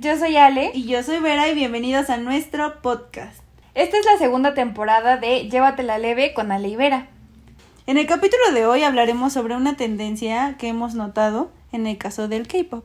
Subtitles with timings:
[0.00, 3.38] Yo soy Ale y yo soy Vera y bienvenidos a nuestro podcast.
[3.74, 7.08] Esta es la segunda temporada de Llévatela leve con Ale y Vera.
[7.86, 12.28] En el capítulo de hoy hablaremos sobre una tendencia que hemos notado en el caso
[12.28, 12.82] del K-pop.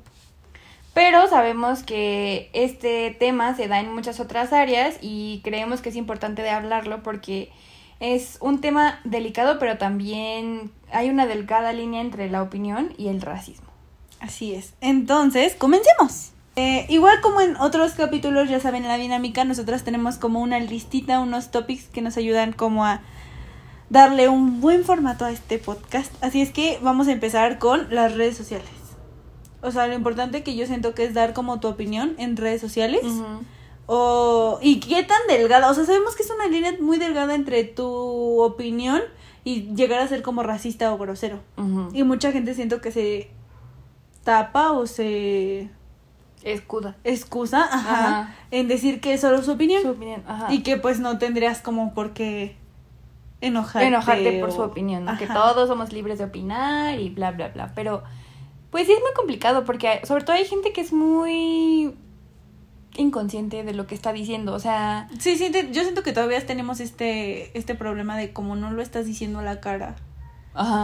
[0.93, 5.95] Pero sabemos que este tema se da en muchas otras áreas y creemos que es
[5.95, 7.49] importante de hablarlo porque
[8.01, 13.21] es un tema delicado, pero también hay una delgada línea entre la opinión y el
[13.21, 13.69] racismo.
[14.19, 14.73] Así es.
[14.81, 16.34] Entonces, comencemos.
[16.55, 21.19] Eh, igual como en otros capítulos, ya saben la dinámica, nosotras tenemos como una listita,
[21.19, 23.01] unos topics que nos ayudan como a
[23.89, 26.13] darle un buen formato a este podcast.
[26.23, 28.69] Así es que vamos a empezar con las redes sociales.
[29.61, 32.61] O sea, lo importante que yo siento que es dar como tu opinión en redes
[32.61, 33.01] sociales.
[33.87, 35.69] O, y qué tan delgada.
[35.69, 39.01] O sea, sabemos que es una línea muy delgada entre tu opinión
[39.43, 41.39] y llegar a ser como racista o grosero.
[41.93, 43.29] Y mucha gente siento que se
[44.23, 45.69] tapa o se
[46.45, 46.95] Excusa.
[47.03, 49.81] Excusa, ajá, en decir que es solo su opinión.
[49.81, 50.53] Su opinión, ajá.
[50.53, 52.55] Y que pues no tendrías como por qué
[53.41, 53.87] enojarte.
[53.87, 57.71] Enojarte por su opinión, que todos somos libres de opinar y bla, bla, bla.
[57.73, 58.03] Pero
[58.69, 61.95] pues sí es muy complicado porque sobre todo hay gente que es muy
[62.95, 65.09] inconsciente de lo que está diciendo, o sea...
[65.19, 69.05] Sí, sí, yo siento que todavía tenemos este, este problema de como no lo estás
[69.05, 69.95] diciendo a la cara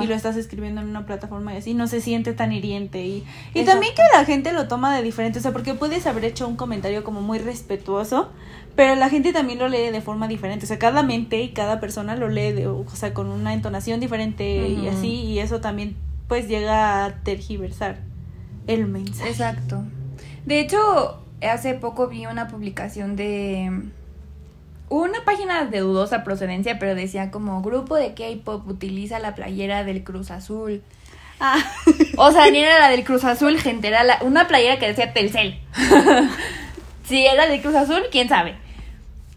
[0.01, 3.23] y lo estás escribiendo en una plataforma y así no se siente tan hiriente y,
[3.53, 6.47] y también que la gente lo toma de diferente, o sea, porque puedes haber hecho
[6.47, 8.29] un comentario como muy respetuoso,
[8.75, 11.79] pero la gente también lo lee de forma diferente, o sea, cada mente y cada
[11.79, 15.95] persona lo lee, de, o sea, con una entonación diferente y así, y eso también
[16.27, 17.99] pues llega a tergiversar
[18.67, 19.29] el mensaje.
[19.29, 19.83] Exacto.
[20.45, 23.83] De hecho, hace poco vi una publicación de
[24.99, 30.03] una página de dudosa procedencia, pero decía como grupo de K-pop utiliza la playera del
[30.03, 30.83] Cruz Azul.
[31.39, 31.57] Ah.
[32.17, 35.13] O sea, ni era la del Cruz Azul, gente, era la, una playera que decía
[35.13, 35.59] Telcel.
[37.07, 38.55] si era del Cruz Azul, quién sabe.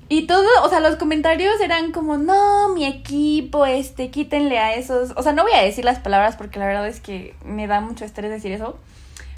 [0.08, 5.12] Y todo, o sea, los comentarios eran como, no, mi equipo, este, quítenle a esos.
[5.16, 7.80] O sea, no voy a decir las palabras porque la verdad es que me da
[7.80, 8.76] mucho estrés decir eso.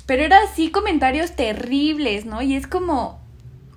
[0.07, 2.41] Pero era así comentarios terribles, ¿no?
[2.41, 3.21] Y es como,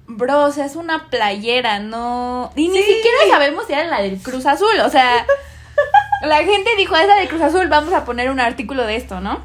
[0.09, 2.51] bro, o sea, es una playera, no.
[2.55, 5.25] Y ni siquiera sabemos si era la del Cruz Azul, o sea.
[6.23, 9.21] la gente dijo, es la del Cruz Azul, vamos a poner un artículo de esto,
[9.21, 9.39] ¿no?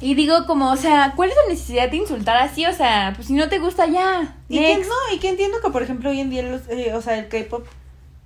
[0.00, 2.66] Y digo como, o sea, ¿cuál es la necesidad de insultar así?
[2.66, 4.36] O sea, pues si no te gusta ya.
[4.48, 7.00] Y que, no, y que entiendo que por ejemplo hoy en día los, eh, o
[7.00, 7.66] sea, el K-pop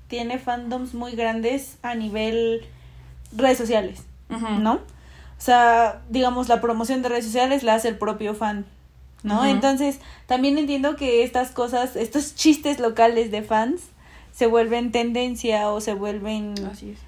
[0.09, 2.67] tiene fandoms muy grandes a nivel
[3.33, 4.75] redes sociales, ¿no?
[4.75, 8.67] O sea, digamos, la promoción de redes sociales la hace el propio fan
[9.23, 9.45] ¿no?
[9.45, 13.83] Entonces, también entiendo que estas cosas, estos chistes locales de fans
[14.33, 16.55] se vuelven tendencia o se vuelven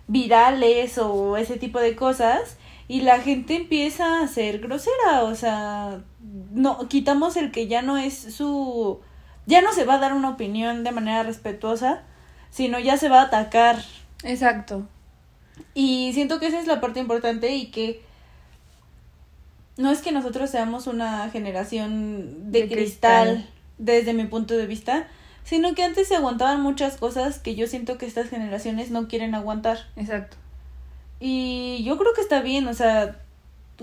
[0.06, 2.56] virales o ese tipo de cosas
[2.88, 7.96] y la gente empieza a ser grosera, o sea, no quitamos el que ya no
[7.96, 9.00] es su
[9.46, 12.02] ya no se va a dar una opinión de manera respetuosa,
[12.50, 13.82] sino ya se va a atacar.
[14.22, 14.86] Exacto.
[15.74, 18.02] Y siento que esa es la parte importante y que
[19.76, 25.08] no es que nosotros seamos una generación de, cristal, desde mi punto de vista,
[25.44, 29.34] sino que antes se aguantaban muchas cosas que yo siento que estas generaciones no quieren
[29.34, 29.78] aguantar.
[29.96, 30.36] Exacto.
[31.20, 33.20] Y yo creo que está bien, o sea,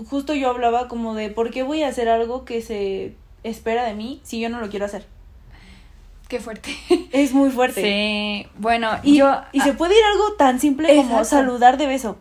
[0.08, 3.94] justo yo hablaba como de por qué voy a hacer algo que se espera de
[3.94, 5.06] mí si yo no lo quiero hacer.
[6.28, 6.70] Qué fuerte.
[7.12, 7.82] Es muy fuerte.
[7.82, 9.42] Sí, bueno, y, yo...
[9.52, 12.18] Y se puede ir algo tan simple como saludar de beso.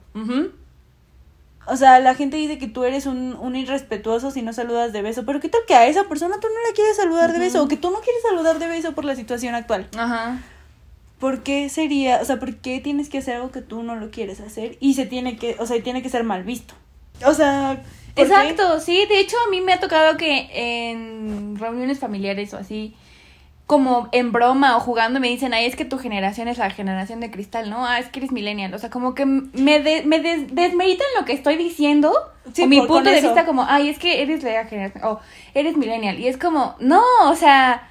[1.70, 5.02] O sea, la gente dice que tú eres un, un, irrespetuoso si no saludas de
[5.02, 7.64] beso, pero ¿qué tal que a esa persona tú no la quieres saludar de beso
[7.64, 9.88] o que tú no quieres saludar de beso por la situación actual?
[9.98, 10.42] Ajá.
[11.20, 14.10] ¿Por qué sería, o sea, por qué tienes que hacer algo que tú no lo
[14.10, 16.74] quieres hacer y se tiene que, o sea, tiene que ser mal visto?
[17.26, 17.84] O sea,
[18.16, 22.96] Exacto, sí, de hecho a mí me ha tocado que en reuniones familiares o así
[23.70, 27.20] como en broma o jugando me dicen, ay, es que tu generación es la generación
[27.20, 27.86] de cristal, ¿no?
[27.86, 28.74] Ah, es que eres millennial.
[28.74, 32.12] O sea, como que me, de, me des, desmeritan lo que estoy diciendo.
[32.52, 33.28] Sí, o mi por- punto de eso.
[33.28, 35.20] vista como, ay, es que eres la generación, o
[35.54, 36.18] eres millennial.
[36.20, 37.88] Y es como, no, o sea,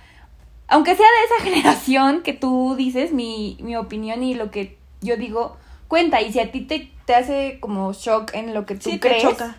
[0.66, 5.16] aunque sea de esa generación que tú dices, mi, mi opinión y lo que yo
[5.16, 6.20] digo, cuenta.
[6.22, 9.08] Y si a ti te, te hace como shock en lo que tú Sí, te
[9.10, 9.54] crees, choca.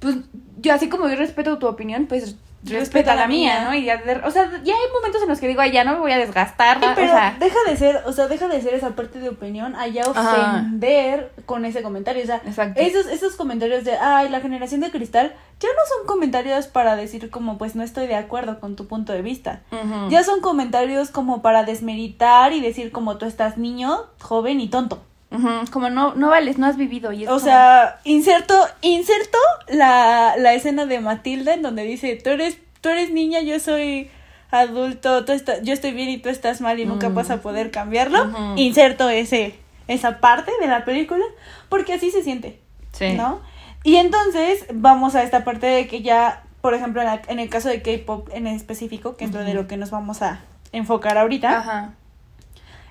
[0.00, 0.16] pues
[0.60, 2.34] yo así como yo respeto tu opinión, pues
[2.64, 3.64] respeta, la mía.
[3.64, 3.74] ¿no?
[3.74, 6.00] Y ya, o sea, ya hay momentos en los que digo, ay, ya no me
[6.00, 8.74] voy a desgastar, Sí, o pero sea, deja de ser, o sea, deja de ser
[8.74, 10.60] esa parte de opinión allá Ajá.
[10.60, 12.22] ofender con ese comentario.
[12.22, 12.80] O sea, Exacto.
[12.80, 17.30] esos, esos comentarios de, ay, la generación de cristal, ya no son comentarios para decir
[17.30, 19.60] como, pues no estoy de acuerdo con tu punto de vista.
[20.08, 25.02] Ya son comentarios como para desmeritar y decir como tú estás niño, joven y tonto.
[25.30, 27.12] Ujú, como no, no vales, no has vivido.
[27.12, 29.38] Y es O como- sea, inserto, inserto
[29.68, 34.10] la, la escena de Matilda en donde dice, tú eres, tú eres niña, yo soy
[34.50, 37.14] adulto, tú estás, yo estoy bien y tú estás mal y nunca Mm.
[37.14, 38.56] vas a poder cambiarlo.
[38.56, 39.54] Inserto ese,
[39.86, 41.24] esa parte de la película,
[41.68, 42.58] porque así se siente,
[42.92, 43.12] sí.
[43.14, 43.40] ¿no?
[43.84, 47.48] Y entonces vamos a esta parte de que ya, por ejemplo, en, la- en el
[47.48, 50.40] caso de K-pop en específico, que es lo de lo que nos vamos a
[50.72, 51.94] enfocar ahorita, Ajá.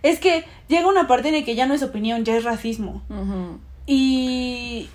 [0.04, 3.04] Es que llega una parte en la que ya no es opinión, ya es racismo.
[3.86, 4.90] Y,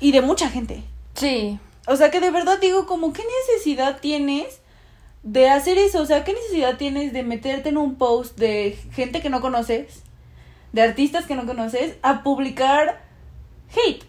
[0.00, 0.82] y de mucha gente.
[1.14, 1.58] Sí.
[1.86, 4.60] O sea que de verdad digo como, ¿qué necesidad tienes
[5.22, 6.00] de hacer eso?
[6.00, 10.02] O sea, ¿qué necesidad tienes de meterte en un post de gente que no conoces,
[10.72, 13.02] de artistas que no conoces, a publicar
[13.70, 14.04] hate?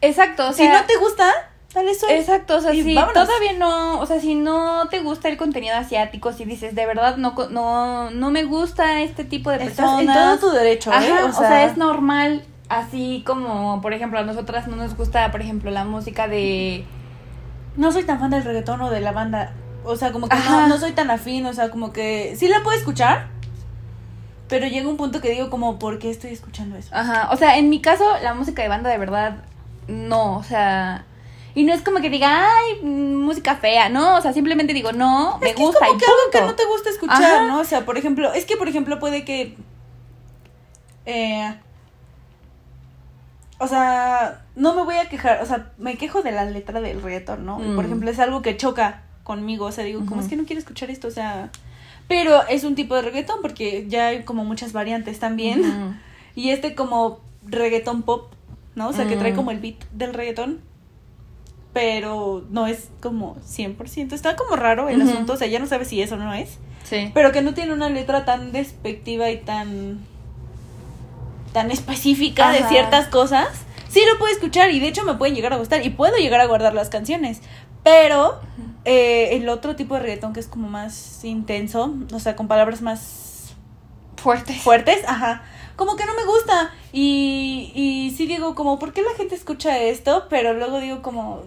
[0.00, 2.12] Exacto, o si no te gusta, dale soy.
[2.12, 3.26] Exacto, o sea, y si vámonos.
[3.26, 7.16] todavía no, o sea, si no te gusta el contenido asiático, si dices, de verdad,
[7.16, 10.40] no, no, no me gusta este tipo de Estás en personas.
[10.40, 10.94] todo tu derecho, ¿eh?
[10.96, 15.40] Ajá, o sea, es normal, así como, por ejemplo, a nosotras no nos gusta, por
[15.40, 16.84] ejemplo, la música de...
[17.76, 19.52] no soy tan fan del reggaetón o de la banda.
[19.82, 22.62] O sea, como que no, no soy tan afín, o sea, como que sí la
[22.62, 23.28] puedo escuchar,
[24.48, 26.90] pero llega un punto que digo como, ¿por qué estoy escuchando eso?
[26.92, 29.36] Ajá, o sea, en mi caso, la música de banda de verdad,
[29.88, 31.06] no, o sea...
[31.54, 34.92] Y no es como que diga, ay, mm, música fea, no, o sea, simplemente digo,
[34.92, 37.46] no, me que gusta es como y que algo que no te gusta escuchar, Ajá.
[37.46, 37.58] ¿no?
[37.60, 39.56] O sea, por ejemplo, es que por ejemplo puede que
[41.06, 41.54] eh,
[43.58, 47.02] o sea, no me voy a quejar, o sea, me quejo de la letra del
[47.02, 47.56] reggaetón, ¿no?
[47.58, 47.86] Por Mm.
[47.86, 50.20] ejemplo, es algo que choca conmigo, o sea, digo, como Ujú.
[50.22, 51.50] es que no quiero escuchar esto, o sea,
[52.08, 55.62] pero es un tipo de reggaetón porque ya hay como muchas variantes también.
[56.36, 58.32] Y este como reggaetón pop,
[58.76, 58.88] ¿no?
[58.88, 59.36] O sea, que trae Mm.
[59.36, 60.60] como el beat del reggaetón.
[61.72, 64.12] Pero no es como 100%.
[64.12, 65.34] Está como raro el asunto.
[65.34, 66.58] O sea, ya no sabes si eso no es.
[66.84, 67.10] Sí.
[67.14, 70.00] Pero que no tiene una letra tan despectiva y tan...
[71.52, 73.48] Tan específica de ciertas cosas.
[73.88, 75.84] Sí lo puedo escuchar y de hecho me pueden llegar a gustar.
[75.84, 77.40] Y puedo llegar a guardar las canciones.
[77.82, 78.40] Pero
[78.84, 81.94] eh, el otro tipo de reggaetón que es como más intenso.
[82.12, 83.52] O sea, con palabras más
[84.16, 84.54] Fuerte.
[84.54, 85.42] fuertes, ajá.
[85.80, 86.72] Como que no me gusta.
[86.92, 90.26] Y, y sí digo como, ¿por qué la gente escucha esto?
[90.28, 91.42] Pero luego digo como,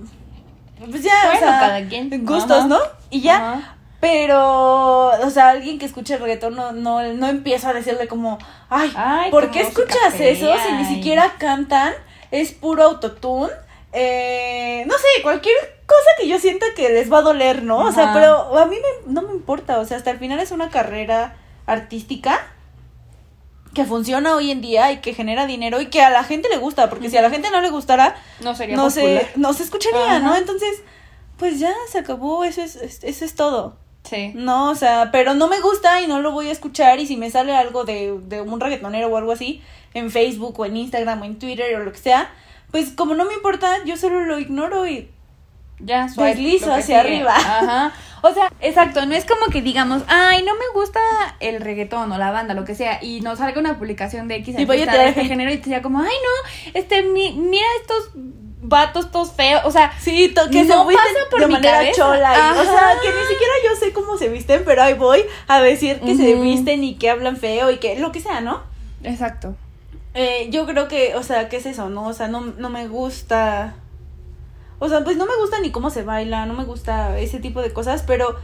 [0.90, 2.10] pues ya, o sea, cada quien.
[2.26, 2.68] gustos, Ajá.
[2.68, 2.80] ¿no?
[3.12, 3.36] Y ya.
[3.36, 3.78] Ajá.
[4.02, 8.40] Pero, o sea, alguien que escucha el reggaetón no, no, no empieza a decirle como,
[8.72, 11.94] ay, Ay, ¿por qué escuchas eso si ni siquiera cantan?
[12.32, 13.54] Es puro autotune.
[13.94, 15.56] Eh, no sé, cualquier
[15.86, 17.78] cosa que yo sienta que les va a doler, ¿no?
[17.78, 20.50] O sea, pero a mí me- no me importa, o sea, hasta el final es
[20.50, 21.36] una carrera
[21.68, 22.42] artística
[23.74, 26.58] que funciona hoy en día y que genera dinero y que a la gente le
[26.58, 29.28] gusta, porque si a la gente no le gustara, No sería no popular.
[29.34, 30.20] se, no se escucharía.
[30.20, 30.36] ¿no?
[30.36, 30.82] Entonces,
[31.38, 33.78] pues ya se acabó, eso es, es- eso es todo.
[34.04, 34.32] Sí.
[34.36, 37.16] No, o sea, pero no me gusta y no lo voy a escuchar y si
[37.18, 39.62] me sale algo de, de un reggaetonero o algo así
[39.94, 42.30] en Facebook o en Instagram o en Twitter o lo que sea,
[42.72, 45.10] pues como no me importa, yo solo lo ignoro y
[45.80, 46.96] Ya, Deslizo hacia sigue.
[46.98, 47.36] arriba.
[47.36, 47.94] Ajá.
[48.26, 51.00] O sea, exacto, no es como que digamos, ay, no me gusta
[51.42, 54.56] el reggaetón o la banda, lo que sea, y nos salga una publicación de X
[54.58, 57.68] Y voy a de este género y te diga como, ay, no, este, mi- mira
[57.82, 58.12] estos
[58.66, 61.54] vatos todos feos, o sea, sí, to- que se No visten pasa por de mi
[61.54, 61.96] manera cabeza.
[61.98, 65.26] chola y, o sea, que ni siquiera yo sé cómo se visten, pero ahí voy
[65.50, 68.64] a decir que se visten y que hablan feo y que lo que sea, ¿no?
[69.04, 69.54] exacto.
[70.14, 72.08] Eh, yo creo que, o sea, ¿qué es eso, no?
[72.08, 73.74] O sea, no, no me gusta.
[74.80, 77.62] O sea, pues no me gusta ni cómo se baila, no me gusta ese tipo
[77.62, 78.36] de cosas, pero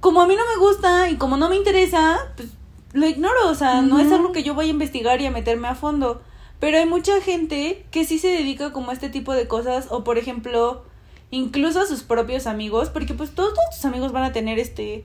[0.00, 2.50] como a mí no me gusta y como no me interesa, pues
[2.92, 5.68] lo ignoro, o sea, no es algo que yo vaya a investigar y a meterme
[5.68, 6.20] a fondo.
[6.60, 10.04] Pero hay mucha gente que sí se dedica como a este tipo de cosas, o
[10.04, 10.84] por ejemplo,
[11.30, 15.04] incluso a sus propios amigos, porque pues todos, todos tus amigos van a tener este,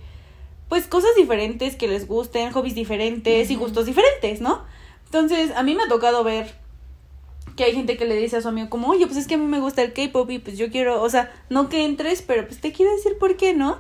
[0.70, 4.66] pues cosas diferentes que les gusten, hobbies diferentes y gustos diferentes, ¿no?
[5.06, 6.54] Entonces, a mí me ha tocado ver
[7.58, 9.38] que hay gente que le dice a su amigo como, oye, pues es que a
[9.38, 12.48] mí me gusta el K-pop y pues yo quiero, o sea, no que entres, pero
[12.48, 13.80] pues te quiero decir por qué, ¿no?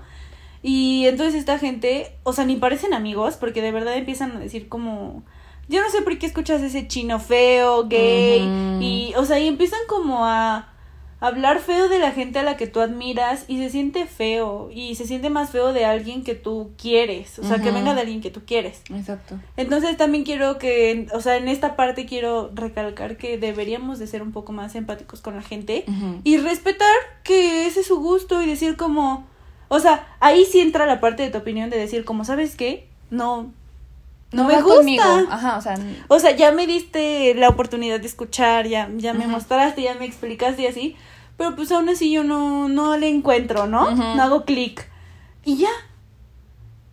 [0.61, 4.67] Y entonces esta gente, o sea, ni parecen amigos, porque de verdad empiezan a decir
[4.67, 5.23] como,
[5.69, 8.41] yo no sé por qué escuchas ese chino feo, gay,
[8.81, 10.73] y, o sea, y empiezan como a
[11.19, 14.95] hablar feo de la gente a la que tú admiras y se siente feo, y
[14.95, 18.21] se siente más feo de alguien que tú quieres, o sea, que venga de alguien
[18.21, 18.81] que tú quieres.
[18.93, 19.39] Exacto.
[19.55, 24.21] Entonces también quiero que, o sea, en esta parte quiero recalcar que deberíamos de ser
[24.21, 25.85] un poco más empáticos con la gente
[26.23, 29.25] y respetar que ese es su gusto y decir como,
[29.69, 32.87] o sea, ahí sí entra la parte de tu opinión de decir como, ¿sabes qué?
[33.09, 33.51] No,
[34.31, 34.77] no, me gusta.
[34.77, 35.03] conmigo.
[35.29, 35.75] Ajá, o sea,
[36.07, 40.05] O sea, ya me diste la oportunidad de escuchar, ya, ya me mostraste, ya me
[40.05, 40.95] explicaste y así,
[41.37, 43.91] pero pues aún así yo no, no le encuentro, ¿no?
[43.91, 44.89] No hago clic.
[45.45, 45.69] Y ya.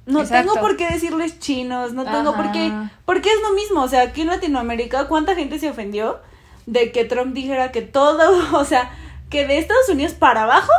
[0.07, 0.53] No Exacto.
[0.53, 2.71] tengo por qué decirles chinos, no tengo por qué,
[3.07, 6.21] porque es lo mismo, o sea, aquí en Latinoamérica, ¿cuánta gente se ofendió
[6.67, 8.21] de que Trump dijera que todo,
[8.59, 8.91] o sea,
[9.31, 10.73] que de Estados Unidos para abajo,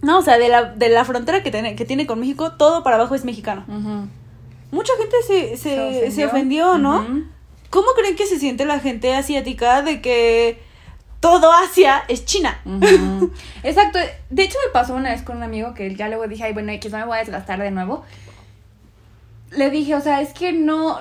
[0.00, 2.82] no, o sea, de la, de la frontera que tiene, que tiene con México, todo
[2.82, 3.64] para abajo es mexicano.
[3.68, 4.08] ujú.
[4.72, 7.00] Mucha gente se, se, se ofendió, ¿no?
[7.70, 10.60] ¿Cómo creen que se siente la gente asiática de que
[11.20, 12.60] todo Asia es China?
[13.62, 13.98] Exacto.
[14.30, 16.72] De hecho, me pasó una vez con un amigo que ya luego dije, ay, bueno,
[16.72, 18.04] X, no me voy a desgastar de nuevo.
[19.52, 20.98] Le dije, o sea, es que no,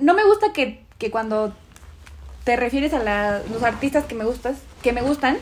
[0.00, 1.52] no me gusta que, que cuando
[2.44, 5.36] te refieres a la- los artistas que me gustas, que me gustan,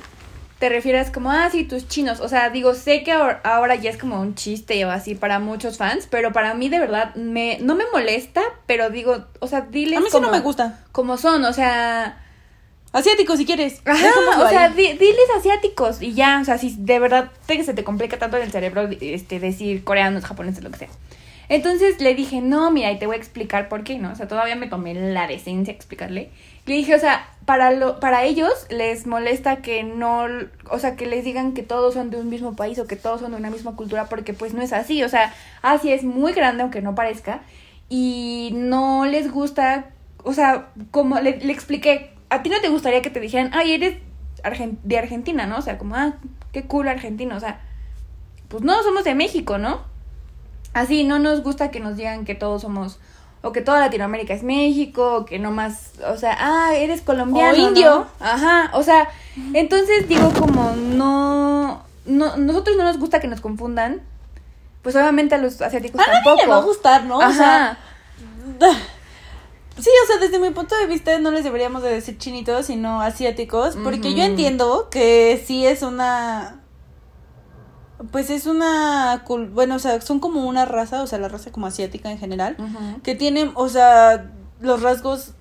[0.59, 2.21] te refieras como, ah, sí, tus chinos.
[2.21, 5.77] O sea, digo, sé que ahora, ya es como un chiste o así para muchos
[5.77, 9.99] fans, pero para mí de verdad me, no me molesta, pero digo, o sea, diles
[9.99, 10.81] A mí sí como, no me gusta.
[10.93, 12.23] como son, o sea,
[12.93, 13.83] Asiático, si quieres.
[13.85, 14.09] Ajá,
[14.43, 17.85] o sea, di- diles asiáticos y ya, o sea, si de verdad te, se te
[17.85, 20.89] complica tanto en el cerebro este, decir coreanos, japoneses, lo que sea.
[21.51, 24.13] Entonces le dije, no, mira, y te voy a explicar por qué, ¿no?
[24.13, 26.31] O sea, todavía me tomé la decencia de explicarle.
[26.67, 30.27] Le dije, o sea, para, lo, para ellos les molesta que no,
[30.69, 33.21] o sea, que les digan que todos son de un mismo país o que todos
[33.21, 35.33] son de una misma cultura, porque pues no es así, o sea,
[35.63, 37.43] Asia es muy grande, aunque no parezca,
[37.89, 39.91] y no les gusta,
[40.25, 43.75] o sea, como le, le expliqué, a ti no te gustaría que te dijeran, ay,
[43.75, 43.97] eres
[44.83, 45.59] de Argentina, ¿no?
[45.59, 46.15] O sea, como, ah,
[46.53, 47.61] qué cool argentino, o sea,
[48.49, 49.83] pues no, somos de México, ¿no?
[50.73, 52.99] Así, no nos gusta que nos digan que todos somos,
[53.47, 57.55] o que toda Latinoamérica es México, o que no más, o sea, ah, eres colombiano.
[57.55, 57.69] O ¿no?
[57.69, 58.07] indio.
[58.21, 59.09] Ajá, o sea,
[59.55, 64.03] entonces digo como, no, no, nosotros no nos gusta que nos confundan,
[64.83, 66.43] pues obviamente a los asiáticos A nadie tampoco.
[66.43, 67.19] le va a gustar, ¿no?
[67.19, 67.35] O Ajá.
[67.35, 67.79] sea,
[69.79, 73.01] sí, o sea, desde mi punto de vista no les deberíamos de decir chinitos, sino
[73.01, 74.31] asiáticos, porque yo Ujú.
[74.31, 76.61] entiendo que sí es una...
[78.13, 79.25] Pues es una...
[79.53, 82.57] Bueno, o sea, son como una raza, o sea, la raza como asiática en general,
[83.03, 85.33] que tienen, o sea, los rasgos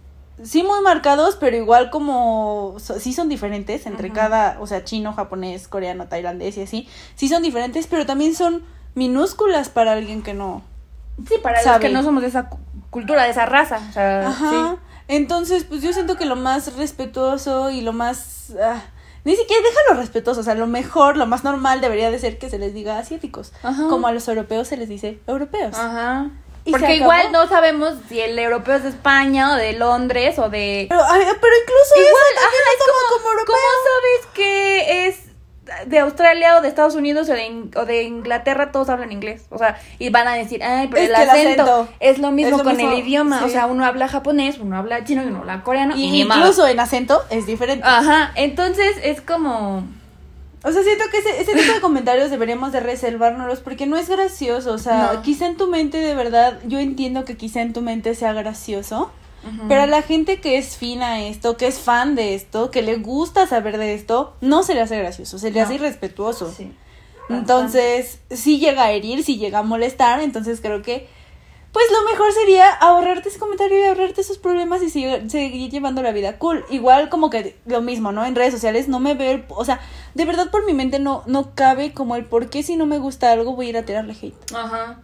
[0.44, 5.14] sí muy marcados, pero igual como so- sí son diferentes entre cada, o sea, chino,
[5.14, 8.64] japonés, coreano, tailandés y así, sí son diferentes, pero también son
[8.96, 10.62] minúsculas para alguien que no.
[11.28, 11.88] Sí, para los Sabe.
[11.88, 12.60] que no somos de esa cu-
[12.90, 14.50] cultura, de esa raza, o sea, Ajá.
[14.50, 14.80] sí.
[15.08, 18.82] Entonces, pues yo siento que lo más respetuoso y lo más ah,
[19.26, 22.50] ni siquiera déjalo respetuoso, o sea, lo mejor, lo más normal debería de ser que
[22.50, 23.88] se les diga asiáticos, Ajá.
[23.90, 25.76] como a los europeos se les dice europeos.
[25.76, 26.30] Ajá.
[26.64, 30.50] Y Porque igual no sabemos si el europeo es de España o de Londres o
[30.50, 30.88] de...
[30.90, 33.56] Pero, pero incluso Igual, eso ajá, también es como, como europeo.
[33.56, 35.20] ¿Cómo sabes que es
[35.88, 38.72] de Australia o de Estados Unidos o de, In- o de Inglaterra?
[38.72, 39.46] Todos hablan inglés.
[39.50, 42.64] O sea, y van a decir, ay, pero el acento, es lo mismo es lo
[42.64, 43.44] con mismo, el idioma.
[43.44, 45.96] O sea, uno habla japonés, uno habla chino y uno habla coreano.
[45.96, 47.84] Y incluso en acento es diferente.
[47.88, 49.84] Ajá, entonces es como...
[50.64, 54.10] O sea, siento que ese, ese tipo de comentarios deberíamos de reservárnoslos porque no es
[54.10, 54.72] gracioso.
[54.74, 55.22] O sea, No.
[55.22, 59.12] quizá en tu mente de verdad, yo entiendo que quizá en tu mente sea gracioso.
[59.68, 62.82] Pero a la gente que es fina a esto, que es fan de esto, que
[62.82, 65.66] le gusta saber de esto, no se le hace gracioso, se le No.
[65.66, 66.52] hace irrespetuoso.
[66.52, 66.72] Sí.
[67.30, 71.08] Entonces, si llega a herir, si llega a molestar, entonces creo que
[71.72, 76.02] pues lo mejor sería ahorrarte ese comentario y ahorrarte esos problemas y sigue- seguir llevando
[76.02, 76.64] la vida cool.
[76.70, 78.24] Igual como que lo mismo, ¿no?
[78.26, 79.82] En redes sociales no me veo, el- o sea,
[80.14, 82.98] de verdad por mi mente no, no cabe como el por qué si no me
[82.98, 84.54] gusta algo voy a ir a tirarle hate.
[84.56, 85.02] Ajá.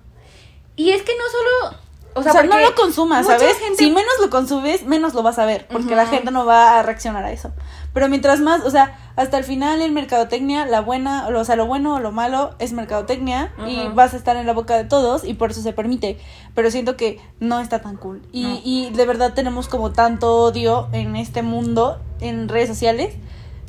[0.78, 1.78] Y es que no solo...
[2.14, 3.58] O sea, no lo consumas, ¿sabes?
[3.58, 6.80] gente- Si menos lo consumes, menos lo vas a ver, porque la gente no va
[6.80, 7.52] a reaccionar a eso.
[7.94, 11.66] Pero mientras más, o sea, hasta el final en mercadotecnia, la buena, o sea, lo
[11.66, 15.24] bueno o lo malo es mercadotecnia y vas a estar en la boca de todos
[15.26, 16.18] y por eso se permite.
[16.56, 18.22] Pero siento que no está tan cool.
[18.32, 18.60] Y, No.
[18.64, 23.14] y de verdad tenemos como tanto odio en este mundo, en redes sociales,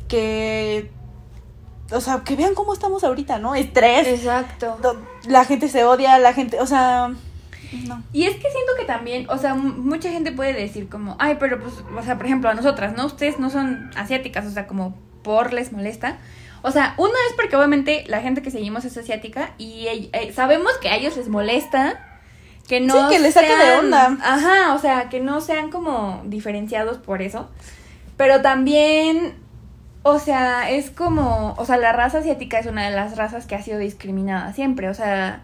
[0.07, 0.91] que...
[1.91, 3.55] O sea, que vean cómo estamos ahorita, ¿no?
[3.55, 4.07] Estrés.
[4.07, 4.77] Exacto.
[5.27, 7.11] La gente se odia, la gente, o sea...
[7.87, 8.03] No.
[8.13, 11.59] Y es que siento que también, o sea, mucha gente puede decir como, ay, pero
[11.59, 13.05] pues, o sea, por ejemplo, a nosotras, ¿no?
[13.05, 16.17] Ustedes no son asiáticas, o sea, como por les molesta.
[16.61, 20.71] O sea, uno es porque obviamente la gente que seguimos es asiática y eh, sabemos
[20.81, 22.13] que a ellos les molesta
[22.67, 24.17] que no sí, que les saque de onda.
[24.23, 27.49] Ajá, o sea, que no sean como diferenciados por eso.
[28.15, 29.35] Pero también,
[30.03, 33.55] o sea, es como, o sea, la raza asiática es una de las razas que
[33.55, 34.87] ha sido discriminada siempre.
[34.87, 35.43] O sea,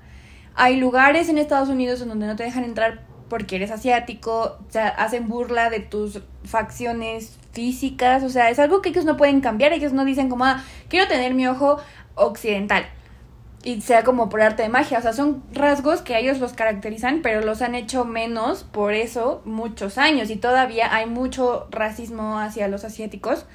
[0.60, 4.72] hay lugares en Estados Unidos en donde no te dejan entrar porque eres asiático, o
[4.72, 9.40] sea, hacen burla de tus facciones físicas, o sea, es algo que ellos no pueden
[9.40, 11.80] cambiar, ellos no dicen como, ah, quiero tener mi ojo
[12.16, 12.84] occidental
[13.64, 17.22] y sea como por arte de magia, o sea, son rasgos que ellos los caracterizan,
[17.22, 22.68] pero los han hecho menos por eso muchos años y todavía hay mucho racismo hacia
[22.68, 23.46] los asiáticos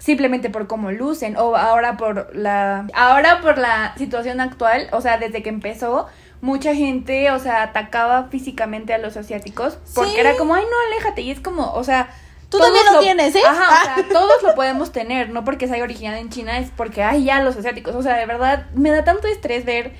[0.00, 5.18] simplemente por cómo lucen o ahora por la ahora por la situación actual, o sea,
[5.18, 6.08] desde que empezó
[6.40, 11.20] mucha gente, o sea, atacaba físicamente a los asiáticos porque era como, "Ay, no, aléjate."
[11.20, 12.08] Y es como, o sea,
[12.48, 13.42] Tú también lo, tienes, ¿eh?
[13.46, 17.04] Ajá, o sea, todos lo podemos tener, no porque sea original en China, es porque,
[17.04, 19.92] ay, ya los asiáticos, o sea, de verdad, me da tanto estrés ver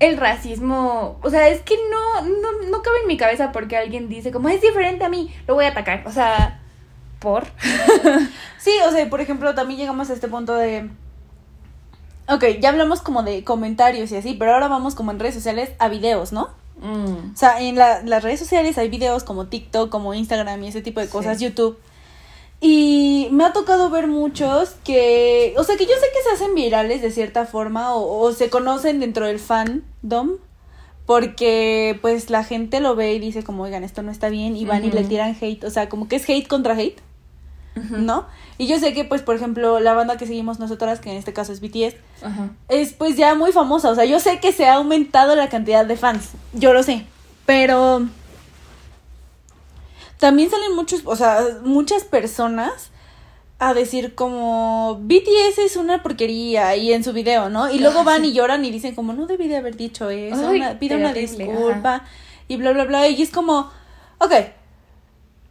[0.00, 4.08] el racismo, o sea, es que no, no, no cabe en mi cabeza porque alguien
[4.08, 6.60] dice como, es diferente a mí, lo voy a atacar, o sea,
[7.18, 7.46] ¿por?
[8.58, 10.90] sí, o sea, por ejemplo, también llegamos a este punto de...
[12.28, 15.70] Ok, ya hablamos como de comentarios y así, pero ahora vamos como en redes sociales
[15.78, 16.50] a videos, ¿no?
[16.80, 17.32] Mm.
[17.32, 21.00] O sea, en las redes sociales hay videos como TikTok, como Instagram y ese tipo
[21.00, 21.78] de cosas, YouTube.
[22.60, 26.54] Y me ha tocado ver muchos que, o sea, que yo sé que se hacen
[26.54, 30.32] virales de cierta forma o, se conocen dentro del fandom
[31.06, 34.64] porque pues la gente lo ve y dice como, oigan, esto no está bien y
[34.64, 37.00] van y le tiran hate, o sea, como que es hate contra hate.
[37.90, 38.26] ¿No?
[38.58, 41.32] Y yo sé que, pues, por ejemplo, la banda que seguimos nosotras, que en este
[41.32, 41.96] caso es BTS,
[42.68, 43.90] es pues ya muy famosa.
[43.90, 46.30] O sea, yo sé que se ha aumentado la cantidad de fans.
[46.52, 47.06] Yo lo sé.
[47.46, 48.06] Pero
[50.18, 52.90] también salen muchos, o sea, muchas personas
[53.60, 57.70] a decir como BTS es una porquería y en su video, ¿no?
[57.70, 60.96] Y luego van y lloran y dicen como no debí de haber dicho eso, pide
[60.96, 62.04] una disculpa
[62.46, 63.70] y bla bla bla y es como,
[64.18, 64.32] ok,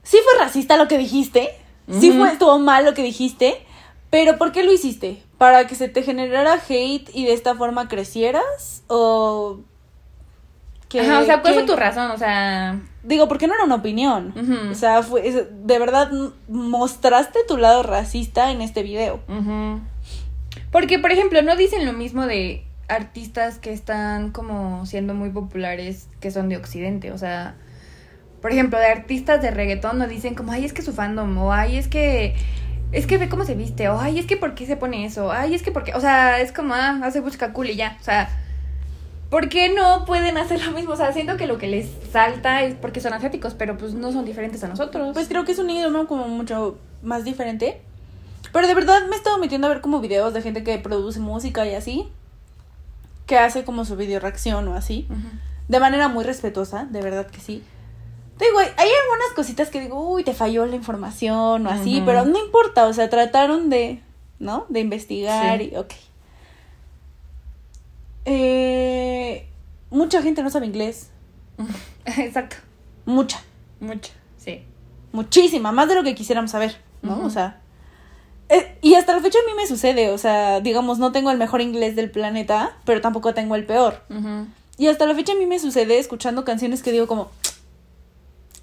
[0.04, 1.50] sí fue racista lo que dijiste,
[1.90, 3.66] Sí fue, estuvo mal lo que dijiste,
[4.10, 5.24] pero ¿por qué lo hiciste?
[5.38, 8.84] ¿Para que se te generara hate y de esta forma crecieras?
[8.88, 9.60] ¿O
[10.90, 12.12] que, Ajá, o sea, ¿cuál fue tu razón?
[12.12, 12.80] O sea...
[13.04, 14.34] Digo, porque no era una opinión.
[14.72, 16.12] O sea, fue, de verdad
[16.50, 19.22] mostraste tu lado racista en este video.
[20.72, 26.08] Porque, por ejemplo, no dicen lo mismo de artistas que están como siendo muy populares
[26.20, 27.12] que son de Occidente.
[27.12, 27.56] O sea,
[28.42, 31.54] por ejemplo, de artistas de reggaetón no dicen como, ay, es que su fandom, o
[31.54, 32.36] ay, es que,
[32.92, 35.32] es que ve cómo se viste, o ay, es que por qué se pone eso,
[35.32, 38.04] ay, es que porque, o sea, es como, ah, hace busca cool y ya, o
[38.04, 38.30] sea,
[39.30, 40.94] ¿por qué no pueden hacer lo mismo?
[40.94, 44.12] O sea, siento que lo que les salta es porque son asiáticos, pero pues no
[44.12, 45.12] son diferentes a nosotros.
[45.14, 47.82] Pues creo que es un idioma como mucho más diferente.
[48.54, 51.20] Pero de verdad me he estado metiendo a ver como videos de gente que produce
[51.20, 52.08] música y así.
[53.26, 55.08] Que hace como su video reacción o así.
[55.68, 57.64] De manera muy respetuosa, de verdad que sí.
[58.40, 62.38] Digo, hay algunas cositas que digo, uy, te falló la información o así, pero no
[62.38, 64.02] importa, o sea, trataron de,
[64.40, 64.66] ¿no?
[64.70, 65.94] De investigar y, ok.
[68.26, 69.48] Eh,
[69.90, 71.10] mucha gente no sabe inglés.
[72.06, 72.58] Exacto.
[73.06, 73.42] Mucha.
[73.80, 74.64] Mucha, sí.
[75.12, 77.24] Muchísima, más de lo que quisiéramos saber, ¿no?
[77.26, 77.62] O sea.
[78.50, 81.38] Eh, y hasta la fecha a mí me sucede, o sea, digamos, no tengo el
[81.38, 84.04] mejor inglés del planeta, pero tampoco tengo el peor.
[84.78, 87.32] Y hasta la fecha a mí me sucede escuchando canciones que digo como,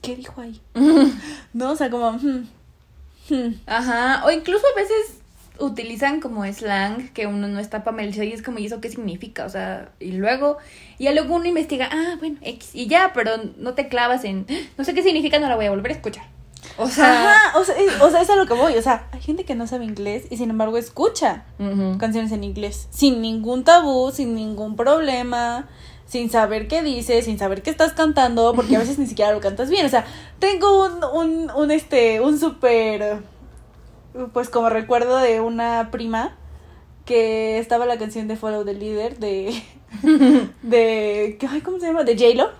[0.05, 0.61] ¿qué dijo ahí?
[1.53, 1.73] ¿No?
[1.73, 2.13] O sea, como...
[2.13, 2.47] Hmm,
[3.31, 3.55] hmm.
[3.67, 5.19] Ajá, o incluso a veces
[5.59, 9.45] utilizan como slang que uno no está familiarizado y es como, ¿y eso qué significa?
[9.45, 10.59] O sea, y luego,
[10.99, 14.85] y luego uno investiga, ah, bueno, X, y ya, pero no te clavas en, no
[14.85, 16.25] sé qué significa, no la voy a volver a escuchar.
[16.77, 19.07] O sea, Ajá, o sea, es, o sea, es a lo que voy, o sea,
[19.13, 21.45] hay gente que no sabe inglés y sin embargo escucha
[21.99, 25.69] canciones en inglés, sin ningún tabú, sin ningún problema,
[26.07, 29.41] sin saber qué dices, sin saber qué estás cantando, porque a veces ni siquiera lo
[29.41, 29.87] cantas bien.
[29.87, 30.05] O sea,
[30.39, 33.19] tengo un, un, un este, un súper,
[34.33, 36.37] pues como recuerdo de una prima
[37.05, 39.63] que estaba la canción de Follow the Leader de,
[40.63, 42.05] de, ay, ¿cómo se llama?
[42.05, 42.51] De J-Lo.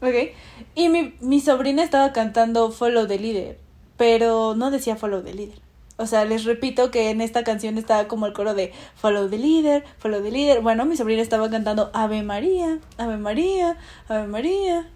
[0.00, 0.32] Ok.
[0.74, 3.58] Y mi, mi sobrina estaba cantando Follow the Leader,
[3.96, 5.63] pero no decía Follow the Leader.
[5.96, 9.38] O sea, les repito que en esta canción estaba como el coro de Follow the
[9.38, 10.60] Leader, Follow the Leader.
[10.60, 13.76] Bueno, mi sobrina estaba cantando Ave María, Ave María,
[14.08, 14.88] Ave María.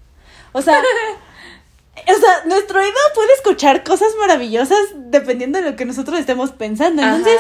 [0.53, 0.83] O sea,
[2.07, 7.01] o sea, nuestro oído puede escuchar cosas maravillosas dependiendo de lo que nosotros estemos pensando.
[7.01, 7.39] Entonces,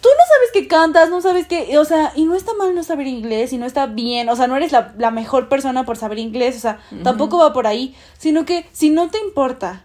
[0.00, 2.84] tú no sabes qué cantas, no sabes qué, o sea, y no está mal no
[2.84, 5.96] saber inglés y no está bien, o sea, no eres la, la mejor persona por
[5.96, 9.84] saber inglés, o sea, tampoco va por ahí, sino que si no te importa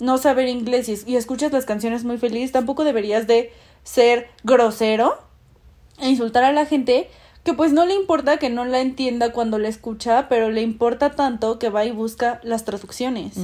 [0.00, 5.18] no saber inglés y, escuchas las canciones muy feliz, tampoco deberías de ser grosero
[5.98, 7.08] e insultar a la gente
[7.44, 11.10] que pues no le importa que no la entienda cuando la escucha, pero le importa
[11.10, 13.34] tanto que va y busca las traducciones,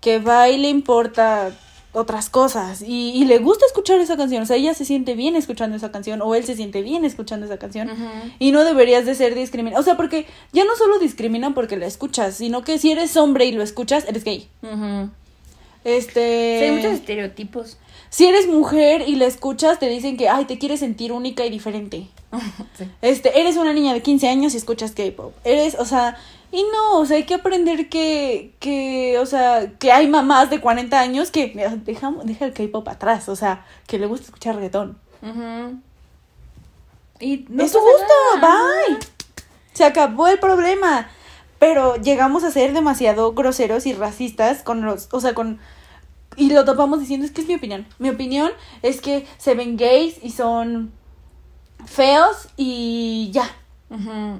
[0.00, 1.52] que va y le importa
[1.94, 5.36] otras cosas y, y, le gusta escuchar esa canción, o sea, ella se siente bien
[5.36, 7.90] escuchando esa canción o él se siente bien escuchando esa canción
[8.38, 11.84] y no deberías de ser discriminado, o sea, porque ya no solo discriminan porque la
[11.84, 14.48] escuchas, sino que si eres hombre y lo escuchas, eres gay.
[15.84, 16.58] Este...
[16.58, 17.78] Sí, hay muchos estereotipos.
[18.10, 21.50] Si eres mujer y la escuchas, te dicen que, ay, te quieres sentir única y
[21.50, 22.08] diferente.
[23.02, 25.34] Este, eres una niña de 15 años y escuchas K-pop.
[25.44, 26.16] Eres, o sea,
[26.50, 30.60] y no, o sea, hay que aprender que, que, o sea, que hay mamás de
[30.60, 31.48] 40 años que
[31.84, 34.98] deja, deja el K-pop atrás, o sea, que le gusta escuchar reggaetón.
[37.20, 38.98] Y no es su gusto, bye.
[39.72, 41.08] Se acabó el problema.
[41.62, 45.60] Pero llegamos a ser demasiado groseros y racistas con los, o sea, con
[46.34, 47.86] y lo topamos diciendo, es que es mi opinión.
[48.00, 48.50] Mi opinión
[48.82, 50.92] es que se ven gays y son
[51.86, 53.48] feos y ya.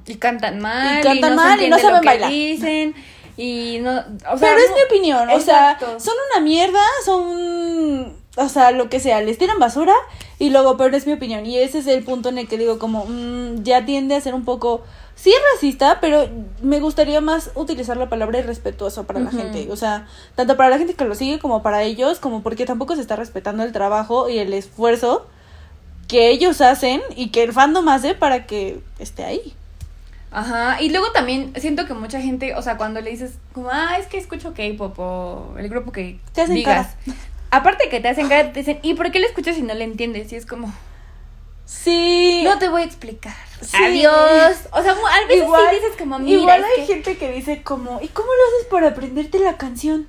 [0.05, 0.99] Y cantan mal.
[0.99, 2.29] Y cantan mal y no saben bailar.
[2.29, 2.93] Dicen,
[3.37, 3.93] y no,
[4.29, 8.89] o sea, Pero es mi opinión, o sea, son una mierda, son, o sea, lo
[8.89, 9.95] que sea, les tiran basura
[10.39, 11.45] y luego, pero es mi opinión.
[11.47, 14.35] Y ese es el punto en el que digo como, mm, ya tiende a ser
[14.35, 14.83] un poco
[15.15, 16.29] sí es racista, pero
[16.63, 19.69] me gustaría más utilizar la palabra irrespetuoso para la gente.
[19.71, 22.95] O sea, tanto para la gente que lo sigue como para ellos, como porque tampoco
[22.95, 25.27] se está respetando el trabajo y el esfuerzo
[26.09, 29.55] que ellos hacen y que el fandom hace para que esté ahí.
[30.31, 33.99] Ajá, y luego también siento que mucha gente, o sea, cuando le dices como, ah,
[33.99, 36.97] es que escucho K-pop o el grupo que te hacen digas.
[37.53, 39.85] Aparte que te hacen cara, te dicen, ¿y por qué lo escuchas si no le
[39.85, 40.33] entiendes?
[40.33, 40.73] Y es como,
[41.73, 42.43] Sí.
[42.45, 43.35] No te voy a explicar.
[43.73, 44.57] Adiós.
[44.73, 46.41] O sea, a veces igual, sí dices como, mira.
[46.41, 50.07] Igual hay gente que dice como, ¿y cómo lo haces para aprenderte la canción?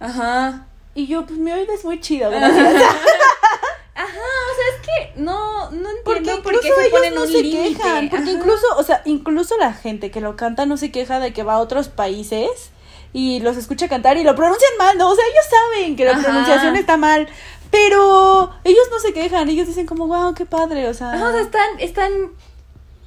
[0.00, 0.66] Ajá.
[0.94, 2.74] Y yo, pues mi oído es muy chido, gracias.
[3.94, 7.42] Ajá, o sea, es que no, no entiendo porque por qué se ponen no se
[7.42, 8.08] quejan.
[8.08, 11.42] Porque incluso, o sea, incluso la gente que lo canta no se queja de que
[11.44, 12.71] va a otros países
[13.12, 15.10] y los escucha cantar y lo pronuncian mal, ¿no?
[15.10, 17.28] O sea, ellos saben que la pronunciación está mal,
[17.70, 21.14] pero ellos no se quejan, ellos dicen como, wow, qué padre, o sea.
[21.14, 22.12] o sea, están, están,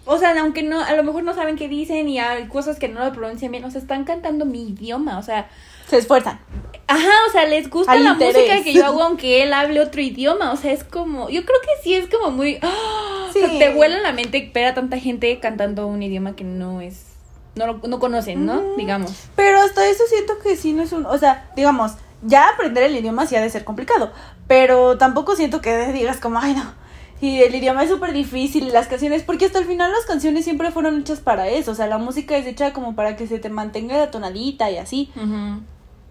[0.06, 2.88] o sea, aunque no, a lo mejor no saben qué dicen y hay cosas que
[2.88, 5.50] no lo pronuncian bien, o sea, están cantando mi idioma, o sea.
[5.88, 6.39] Se esfuerzan.
[6.88, 10.52] Ajá, o sea, les gusta la música que yo hago aunque él hable otro idioma,
[10.52, 13.30] o sea, es como, yo creo que sí es como muy, ¡ah!
[13.34, 13.41] sí.
[13.58, 17.14] te vuela la mente ver a tanta gente cantando un idioma que no es,
[17.56, 18.76] no, no conocen, ¿no?
[18.76, 19.13] Digamos.
[19.36, 22.96] Pero hasta eso siento que sí no es un, o sea, digamos, ya aprender el
[22.96, 24.12] idioma sí ha de ser complicado,
[24.48, 26.74] pero tampoco siento que digas como, ay no,
[27.22, 30.72] y el idioma es súper difícil, las canciones, porque hasta el final las canciones siempre
[30.72, 33.50] fueron hechas para eso, o sea, la música es hecha como para que se te
[33.50, 35.12] mantenga la tonadita y así.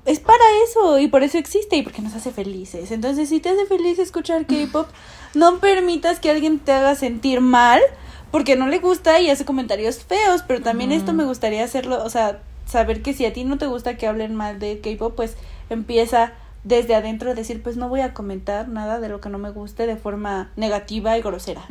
[0.07, 2.91] Es para eso y por eso existe y porque nos hace felices.
[2.91, 4.87] Entonces, si te hace feliz escuchar K-pop,
[5.33, 7.81] no permitas que alguien te haga sentir mal
[8.35, 12.11] porque no le gusta y hace comentarios feos, pero también esto me gustaría hacerlo, o
[12.11, 15.37] sea, saber que si a ti no te gusta que hablen mal de K-pop, pues
[15.71, 16.33] empieza
[16.65, 19.87] desde adentro decir, pues no voy a comentar nada de lo que no me guste
[19.87, 21.63] de forma negativa y grosera.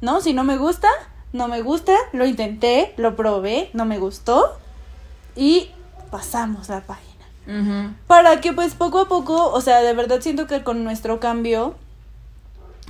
[0.00, 0.20] ¿No?
[0.20, 0.86] Si no me gusta,
[1.32, 4.56] no me gusta, lo intenté, lo probé, no me gustó
[5.34, 5.72] y
[6.12, 7.96] pasamos la página.
[8.06, 11.74] Para que pues poco a poco, o sea, de verdad siento que con nuestro cambio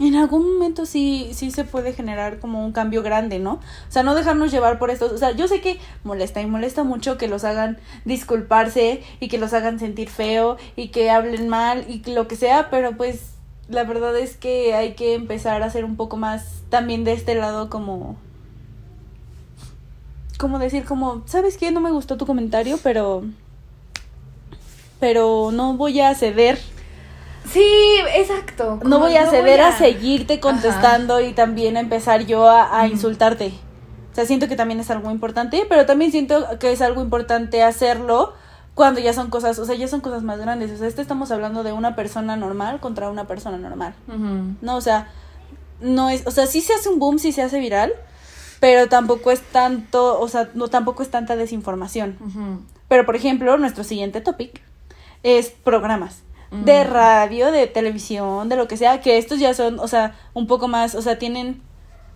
[0.00, 3.54] en algún momento sí, sí se puede generar como un cambio grande, ¿no?
[3.54, 5.10] O sea, no dejarnos llevar por esto.
[5.12, 9.38] O sea, yo sé que molesta y molesta mucho que los hagan disculparse y que
[9.38, 13.32] los hagan sentir feo y que hablen mal y lo que sea, pero pues
[13.68, 17.34] la verdad es que hay que empezar a ser un poco más también de este
[17.34, 18.16] lado como...
[20.38, 21.72] Como decir, como, ¿sabes qué?
[21.72, 23.24] No me gustó tu comentario, pero...
[25.00, 26.60] Pero no voy a ceder
[27.52, 28.78] Sí, exacto.
[28.84, 29.76] No voy a ceder a...
[29.76, 33.52] seguirte contestando y también a empezar yo a, insultarte.
[34.12, 37.62] O sea, siento que también es algo importante, pero también siento que es algo importante
[37.62, 38.34] hacerlo
[38.74, 40.72] cuando ya son cosas, o sea, ya son cosas más grandes.
[40.72, 43.94] O sea, este estamos hablando de una persona normal contra una persona normal.
[44.60, 45.08] No, o sea,
[45.80, 47.92] no es, o sea, sí se hace un boom, sí se hace viral,
[48.60, 52.18] pero tampoco es tanto, o sea, no tampoco es tanta desinformación.
[52.88, 54.60] Pero por ejemplo, nuestro siguiente topic
[55.22, 59.88] es programas de radio, de televisión, de lo que sea, que estos ya son, o
[59.88, 61.62] sea, un poco más, o sea, tienen...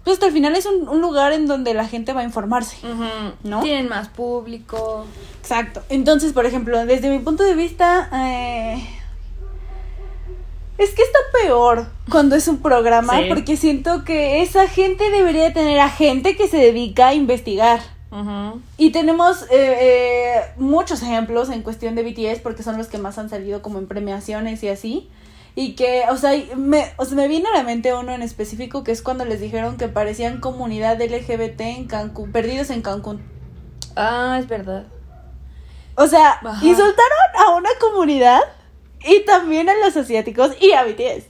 [0.05, 2.77] Pues hasta el final es un, lugar en donde la gente va a informarse,
[3.45, 3.61] ¿no?
[3.61, 5.07] Tienen más público.
[5.41, 5.83] Exacto.
[5.91, 8.85] Entonces, por ejemplo, desde mi punto de vista, eh,
[10.79, 15.79] es que está peor cuando es un programa, porque siento que esa gente debería tener
[15.79, 17.81] a gente que se dedica a investigar.
[18.77, 23.17] Y tenemos eh, eh, muchos ejemplos en cuestión de BTS porque son los que más
[23.19, 25.09] han salido como en premiaciones y así.
[25.55, 28.85] Y que, o sea, me, o sea, me viene a la mente uno en específico
[28.85, 33.23] que es cuando les dijeron que parecían comunidad LGBT en Cancún, perdidos en Cancún.
[33.97, 34.85] Ah, es verdad.
[35.95, 36.97] O sea, insultaron
[37.47, 38.41] a una comunidad
[39.05, 41.29] y también a los asiáticos y a BTS,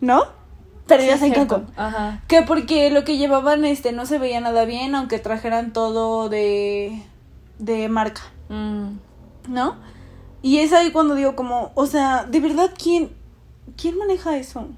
[0.00, 0.41] ¿no?
[0.86, 1.72] Perdidos en Cancún.
[1.76, 2.22] Ajá.
[2.28, 7.02] Que porque lo que llevaban este no se veía nada bien, aunque trajeran todo de,
[7.58, 8.22] de marca.
[8.48, 8.96] Mm.
[9.48, 9.76] ¿No?
[10.42, 13.14] Y es ahí cuando digo como, o sea, de verdad, ¿quién,
[13.80, 14.68] ¿Quién maneja eso?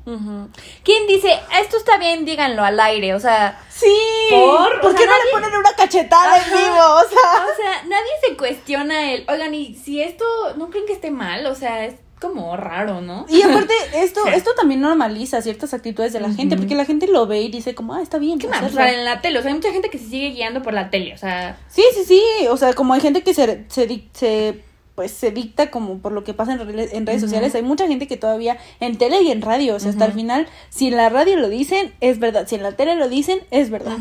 [0.85, 3.15] ¿Quién dice, esto está bien, díganlo al aire?
[3.15, 3.87] O sea, sí.
[4.31, 6.77] ¿Por, qué no le ponen una cachetada en vivo?
[6.77, 7.47] O sea.
[7.51, 10.25] o sea, nadie se cuestiona el, oigan, y si esto
[10.57, 13.27] no creen que esté mal, o sea, es como raro, ¿no?
[13.29, 17.27] Y aparte, esto, esto también normaliza ciertas actitudes de la gente, porque la gente lo
[17.27, 18.39] ve y dice como, ah, está bien.
[18.39, 18.63] ¿Qué más?
[18.63, 20.73] O sea, en la tele, o sea, hay mucha gente que se sigue guiando por
[20.73, 21.59] la tele, o sea.
[21.69, 24.63] Sí, sí, sí, o sea, como hay gente que se, se, se
[24.95, 27.55] pues se dicta como por lo que pasa en, en redes sociales.
[27.55, 30.47] Hay mucha gente que todavía en tele y en radio, o sea, hasta el final,
[30.71, 32.47] si en la radio lo dicen, es verdad.
[32.47, 33.97] Si en la tele lo dicen, es verdad.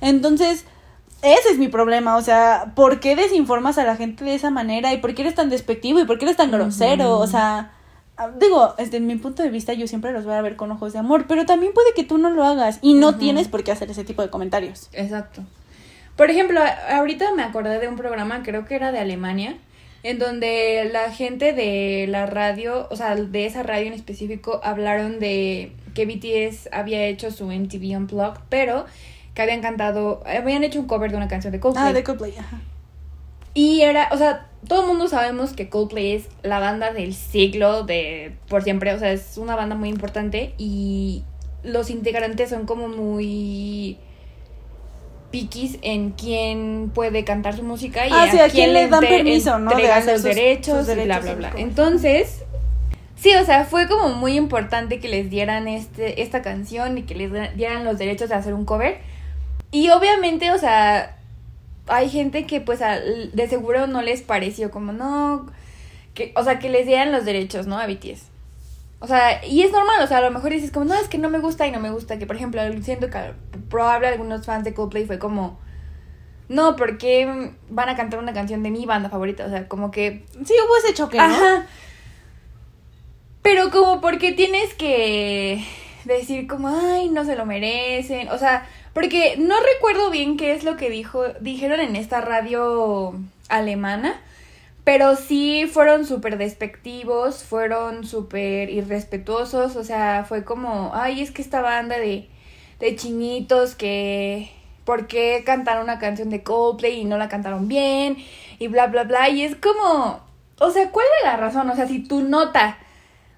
[0.00, 0.64] Entonces,
[1.22, 4.92] ese es mi problema, o sea, ¿por qué desinformas a la gente de esa manera?
[4.92, 5.98] ¿Y por qué eres tan despectivo?
[5.98, 7.18] ¿Y por qué eres tan grosero?
[7.18, 7.72] O sea,
[8.16, 10.92] ah, digo, desde mi punto de vista yo siempre los voy a ver con ojos
[10.92, 13.72] de amor, pero también puede que tú no lo hagas y no tienes por qué
[13.72, 14.88] hacer ese tipo de comentarios.
[14.92, 15.42] Exacto.
[16.16, 19.56] Por ejemplo, ahorita me acordé de un programa, creo que era de Alemania,
[20.04, 25.18] en donde la gente de la radio, o sea, de esa radio en específico, hablaron
[25.18, 28.86] de que BTS había hecho su MTV Unplugged, pero
[29.38, 31.86] que habían cantado, habían hecho un cover de una canción de Coldplay.
[31.86, 32.58] Ah, de Coldplay, ajá.
[33.54, 37.84] Y era, o sea, todo el mundo sabemos que Coldplay es la banda del siglo
[37.84, 41.22] de por siempre, o sea, es una banda muy importante y
[41.62, 43.98] los integrantes son como muy
[45.30, 49.70] piquis en quién puede cantar su música y ah, a, quién, le dan permiso, ¿no?
[49.70, 51.52] De los derechos, y bla, bla, bla.
[51.58, 52.42] Entonces,
[53.14, 57.14] sí, o sea, fue como muy importante que les dieran este, esta canción y que
[57.14, 59.16] les dieran los derechos de hacer un cover.
[59.70, 61.16] Y obviamente, o sea,
[61.86, 65.46] hay gente que pues de seguro no les pareció como, no,
[66.14, 67.78] que, o sea, que les dieran los derechos, ¿no?
[67.78, 68.24] A BTS.
[69.00, 71.18] O sea, y es normal, o sea, a lo mejor dices como, no, es que
[71.18, 73.32] no me gusta y no me gusta, que por ejemplo, siento que
[73.70, 75.58] probable algunos fans de Coldplay fue como,
[76.48, 79.44] no, ¿por qué van a cantar una canción de mi banda favorita?
[79.44, 80.24] O sea, como que...
[80.44, 81.24] Sí, hubo ese choque, ¿no?
[81.24, 81.66] Ajá.
[83.42, 85.64] Pero como porque tienes que
[86.04, 88.66] decir como, ay, no se lo merecen, o sea,
[88.98, 93.14] porque no recuerdo bien qué es lo que dijo, dijeron en esta radio
[93.48, 94.20] alemana,
[94.82, 101.42] pero sí fueron súper despectivos, fueron súper irrespetuosos, o sea, fue como, ay, es que
[101.42, 102.28] esta banda de,
[102.80, 104.50] de chinitos que,
[104.84, 108.16] ¿por qué cantaron una canción de Coldplay y no la cantaron bien?
[108.58, 110.18] Y bla, bla, bla, y es como,
[110.58, 111.70] o sea, ¿cuál es la razón?
[111.70, 112.78] O sea, si tu nota,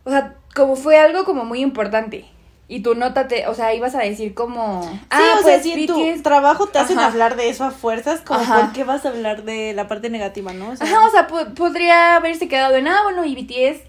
[0.05, 2.25] o sea, como fue algo como muy importante
[2.71, 5.89] y tu nota te, o sea, ibas a decir como, ah, o pues sea, si
[5.89, 9.43] tu trabajo te hacen hablar de eso a fuerzas, como por qué vas a hablar
[9.43, 10.71] de la parte negativa, ¿no?
[10.71, 13.83] O sea, Ajá, o sea, podría haberse quedado en, ah, bueno, y BTS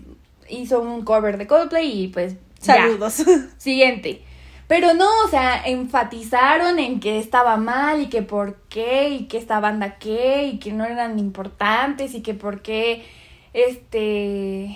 [0.49, 3.23] hizo un cover de Coldplay y pues saludos.
[3.59, 4.23] Siguiente.
[4.67, 9.37] Pero no, o sea, enfatizaron en que estaba mal y que por qué y que
[9.37, 13.05] esta banda qué y que no eran importantes y que por qué
[13.53, 14.75] este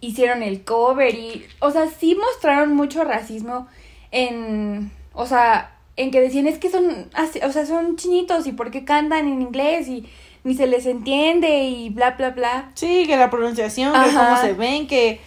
[0.00, 3.68] hicieron el cover y, o sea, sí mostraron mucho racismo
[4.10, 7.10] en, o sea, en que decían es que son,
[7.42, 10.08] o sea, son chinitos y por qué cantan en inglés y
[10.42, 12.70] ni se les entiende y bla, bla, bla.
[12.74, 15.20] Sí, que la pronunciación, que cómo se ven, que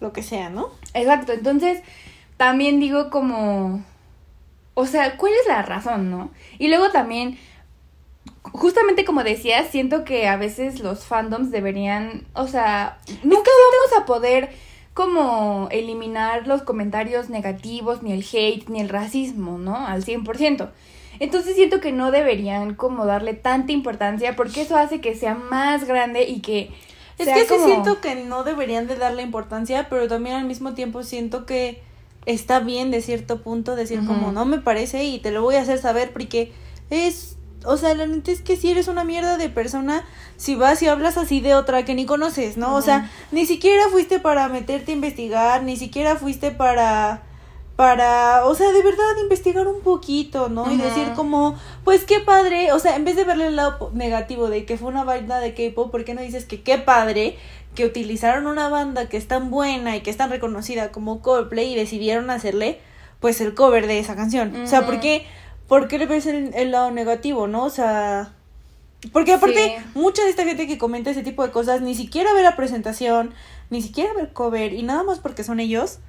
[0.00, 0.68] lo que sea, ¿no?
[0.94, 1.82] Exacto, entonces
[2.36, 3.84] también digo como,
[4.74, 6.30] o sea, ¿cuál es la razón, no?
[6.58, 7.38] Y luego también
[8.52, 14.06] justamente como decías, siento que a veces los fandoms deberían, o sea, nunca vamos a
[14.06, 14.50] poder
[14.94, 19.86] como eliminar los comentarios negativos, ni el hate, ni el racismo, ¿no?
[19.86, 20.68] Al 100%.
[21.20, 25.84] Entonces siento que no deberían como darle tanta importancia porque eso hace que sea más
[25.84, 26.70] grande y que...
[27.18, 31.02] Es que sí siento que no deberían de darle importancia, pero también al mismo tiempo
[31.02, 31.82] siento que
[32.24, 35.62] está bien de cierto punto decir como no me parece y te lo voy a
[35.62, 36.52] hacer saber porque
[36.88, 40.04] es o sea, la neta es que si eres una mierda de persona,
[40.36, 42.74] si vas y hablas así de otra que ni conoces, ¿no?
[42.74, 47.22] O sea, ni siquiera fuiste para meterte a investigar, ni siquiera fuiste para
[47.80, 50.70] para, o sea, de verdad investigar un poquito, ¿no?
[50.70, 54.50] Y decir como, pues qué padre, o sea, en vez de verle el lado negativo
[54.50, 57.38] de que fue una banda de K-pop, ¿por qué no dices que qué padre
[57.74, 61.72] que utilizaron una banda que es tan buena y que es tan reconocida como Coldplay
[61.72, 62.82] y decidieron hacerle
[63.18, 64.54] pues el cover de esa canción?
[64.62, 65.24] O sea, ¿por qué
[65.70, 67.62] ¿por qué le ves el, lado negativo, no?
[67.62, 68.32] O sea,
[69.12, 72.42] porque aparte, mucha de esta gente que comenta ese tipo de cosas ni siquiera ve
[72.42, 73.32] la presentación,
[73.70, 76.00] ni siquiera ver cover y nada más porque son ellos,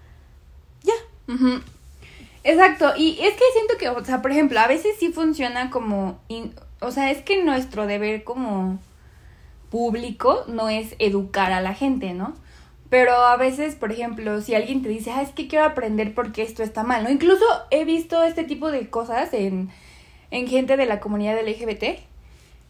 [0.81, 0.95] ya.
[2.43, 6.19] Exacto, y es que siento que, o sea, por ejemplo, a veces sí funciona como,
[6.79, 8.79] o sea, es que nuestro deber como
[9.69, 12.33] público no es educar a la gente, ¿no?
[12.91, 16.41] Pero a veces, por ejemplo, si alguien te dice, ah, es que quiero aprender porque
[16.41, 17.09] esto está mal, ¿no?
[17.09, 19.69] Incluso he visto este tipo de cosas en,
[20.29, 22.01] en gente de la comunidad LGBT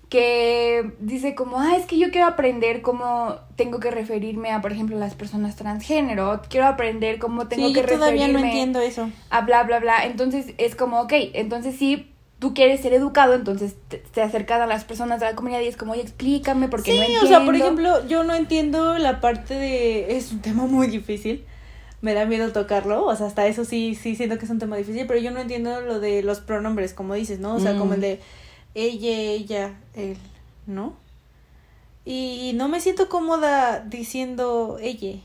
[0.09, 4.71] que dice como, ah, es que yo quiero aprender cómo tengo que referirme a, por
[4.71, 9.09] ejemplo, las personas transgénero, quiero aprender cómo tengo sí, que yo todavía no entiendo eso.
[9.31, 10.05] A bla, bla, bla.
[10.05, 12.10] Entonces es como, ok, entonces sí
[12.41, 15.67] tú quieres ser educado, entonces te, te acercas a las personas de la comunidad y
[15.67, 17.25] es como, oye, explícame porque no entiendo.
[17.25, 20.17] o sea, por ejemplo, yo no entiendo la parte de...
[20.17, 21.45] Es un tema muy difícil.
[22.01, 24.75] Me da miedo tocarlo, o sea, hasta eso sí, sí siento que es un tema
[24.75, 27.53] difícil, pero yo no entiendo lo de los pronombres, como dices, ¿no?
[27.53, 28.01] O sea, como el mm.
[28.01, 28.19] de
[28.73, 30.17] ella, ella, él,
[30.65, 30.95] ¿no?
[32.05, 35.19] Y no me siento cómoda diciendo ella,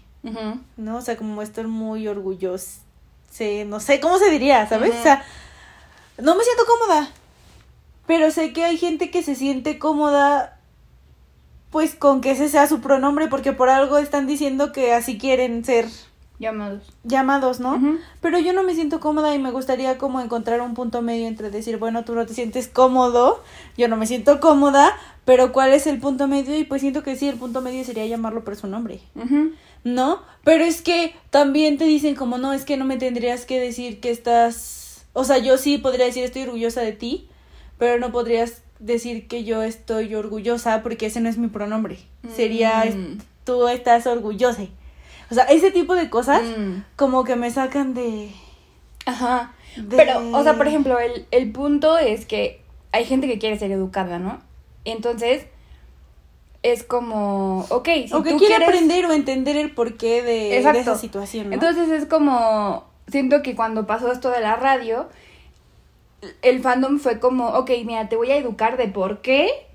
[0.77, 0.99] ¿no?
[0.99, 2.83] O sea, como estoy muy orgullosa,
[3.67, 4.95] no sé cómo se diría, ¿sabes?
[5.01, 5.25] O sea,
[6.19, 7.11] no me siento cómoda.
[8.07, 10.57] Pero sé que hay gente que se siente cómoda
[11.71, 15.65] pues con que ese sea su pronombre porque por algo están diciendo que así quieren
[15.65, 15.87] ser
[16.39, 16.83] llamados.
[17.05, 17.99] Llamados, ¿no?
[18.21, 21.51] Pero yo no me siento cómoda y me gustaría como encontrar un punto medio entre
[21.51, 23.43] decir, bueno, tú no te sientes cómodo,
[23.77, 26.57] yo no me siento cómoda, pero ¿cuál es el punto medio?
[26.57, 29.01] Y pues siento que sí, el punto medio sería llamarlo por su nombre.
[29.85, 30.23] ¿No?
[30.45, 34.01] Pero es que también te dicen como, no, es que no me tendrías que decir
[34.01, 34.86] que estás
[35.19, 37.27] o sea, yo sí podría decir estoy orgullosa de ti,
[37.79, 41.99] pero no podrías decir que yo estoy orgullosa porque ese no es mi pronombre.
[42.35, 43.17] Sería mm.
[43.45, 44.67] tú estás orgullosa.
[45.31, 46.83] O sea, ese tipo de cosas mm.
[46.97, 48.31] como que me sacan de...
[49.07, 49.55] Ajá.
[49.89, 52.61] Pero, o sea, por ejemplo, el, el punto es que
[52.93, 54.43] hay gente que quiere ser educada, ¿no?
[54.85, 55.47] Entonces,
[56.63, 60.95] es como, ok, si o que quiere aprender o entender el porqué de, de esa
[60.95, 61.55] situación, ¿no?
[61.55, 65.09] Entonces es como, siento que cuando pasó esto de la radio,
[66.43, 69.67] el fandom fue como, ok, mira, te voy a educar de por qué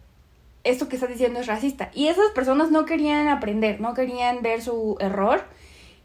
[0.64, 1.90] esto que estás diciendo es racista.
[1.94, 5.44] Y esas personas no querían aprender, no querían ver su error.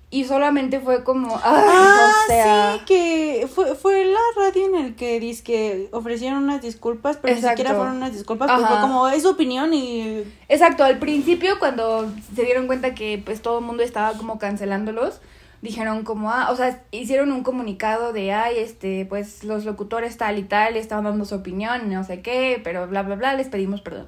[0.09, 2.75] Y solamente fue como, ah, o sea...
[2.79, 7.43] sí, que fue, fue la radio en el que que ofrecieron unas disculpas, pero ni
[7.43, 10.23] siquiera fueron unas disculpas, pues fue como, es su opinión y...
[10.49, 15.21] Exacto, al principio cuando se dieron cuenta que pues todo el mundo estaba como cancelándolos,
[15.63, 20.39] dijeron como, ah, o sea, hicieron un comunicado de, ay, este, pues los locutores tal
[20.39, 23.81] y tal estaban dando su opinión, no sé qué, pero bla, bla, bla, les pedimos
[23.81, 24.07] perdón.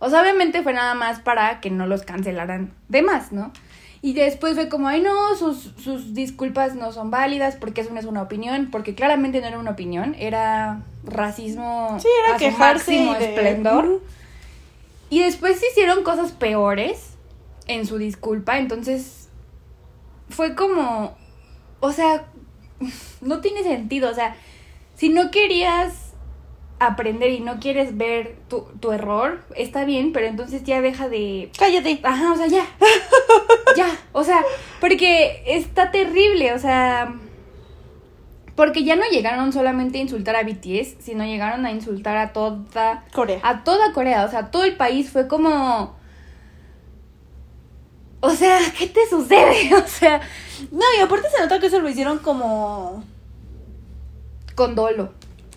[0.00, 3.52] O sea, obviamente fue nada más para que no los cancelaran de más, ¿no?
[4.00, 7.98] Y después fue como, ay, no, sus, sus disculpas no son válidas porque eso no
[7.98, 12.92] es una opinión, porque claramente no era una opinión, era racismo sí, era a quejarse
[12.92, 14.00] máximo esplendor.
[15.10, 17.14] Y después hicieron cosas peores
[17.66, 19.27] en su disculpa, entonces
[20.28, 21.16] fue como,
[21.80, 22.26] o sea,
[23.20, 24.36] no tiene sentido, o sea,
[24.94, 26.08] si no querías
[26.80, 31.50] aprender y no quieres ver tu, tu error, está bien, pero entonces ya deja de...
[31.58, 32.00] Cállate.
[32.02, 32.66] Ajá, o sea, ya.
[33.76, 34.44] ya, o sea,
[34.80, 37.14] porque está terrible, o sea...
[38.54, 43.04] Porque ya no llegaron solamente a insultar a BTS, sino llegaron a insultar a toda
[43.12, 43.38] Corea.
[43.44, 45.97] A toda Corea, o sea, todo el país fue como
[48.20, 49.74] o sea, ¿qué te sucede?
[49.74, 50.20] O sea,
[50.70, 53.04] no, y aparte se nota que se lo hicieron como
[54.54, 55.12] con dolo.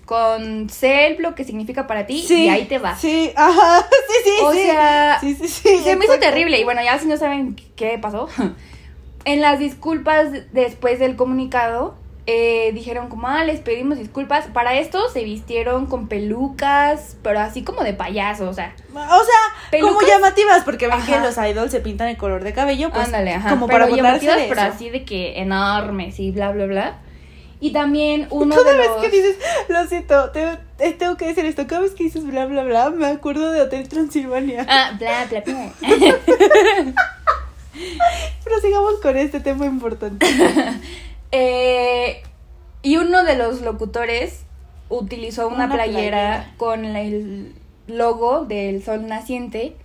[0.06, 2.98] Con self lo que significa para ti y ahí te va.
[2.98, 4.44] Sí, ajá, sí, sí.
[4.44, 6.60] O sea, sí, sí, sí, se me hizo terrible.
[6.60, 8.28] Y bueno, ya si no saben qué pasó,
[9.26, 11.96] en las disculpas después del comunicado,
[12.28, 14.46] eh, dijeron como, ah, les pedimos disculpas.
[14.48, 18.76] Para esto se vistieron con pelucas, pero así como de payaso, o sea.
[18.94, 22.92] O sea, como llamativas, porque ven que los idols se pintan el color de cabello,
[22.92, 23.06] pues.
[23.06, 23.50] Ándale, ajá.
[23.50, 27.00] Como para llamativas, pero así de que enormes y bla, bla, bla.
[27.60, 31.82] Y también uno Cada de vez que dices, lo siento, tengo que decir esto, cada
[31.82, 34.66] vez que dices bla, bla, bla, me acuerdo de Hotel Transilvania.
[34.68, 35.72] Ah, bla, bla, bla.
[38.44, 40.26] Pero sigamos con este tema importante.
[41.32, 42.22] Eh,
[42.82, 44.44] y uno de los locutores
[44.90, 47.54] utilizó una, playera, con el
[47.88, 49.76] logo del sol naciente.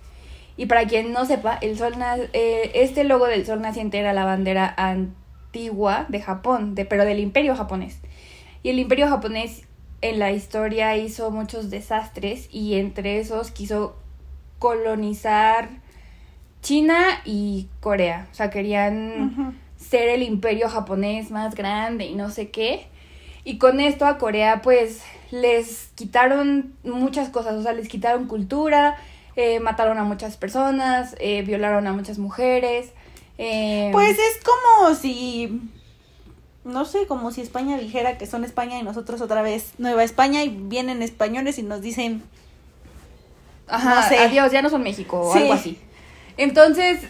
[0.57, 1.95] Y para quien no sepa, el sol
[2.33, 7.21] eh, este logo del sol naciente era la bandera antigua de Japón, de, pero del
[7.21, 8.01] imperio japonés.
[8.63, 9.63] Y el imperio japonés
[10.01, 13.97] en la historia hizo muchos desastres y entre esos quiso
[14.59, 15.69] colonizar
[16.63, 18.27] China y Corea.
[18.33, 19.57] O sea, querían
[19.89, 22.87] ser el imperio japonés más grande y no sé qué.
[23.45, 28.97] Y con esto a Corea pues les quitaron muchas cosas, o sea, les quitaron cultura,
[29.37, 32.91] eh, mataron a muchas personas, eh, violaron a muchas mujeres.
[33.39, 35.61] Eh, Pues es como si,
[36.65, 40.43] no sé, como si España dijera que son España y nosotros otra vez Nueva España
[40.43, 42.23] y vienen españoles y nos dicen,
[43.69, 44.19] Ajá, no sé.
[44.19, 45.39] adiós, ya no son México o Sí.
[45.41, 45.79] algo así.
[46.37, 47.01] Entonces,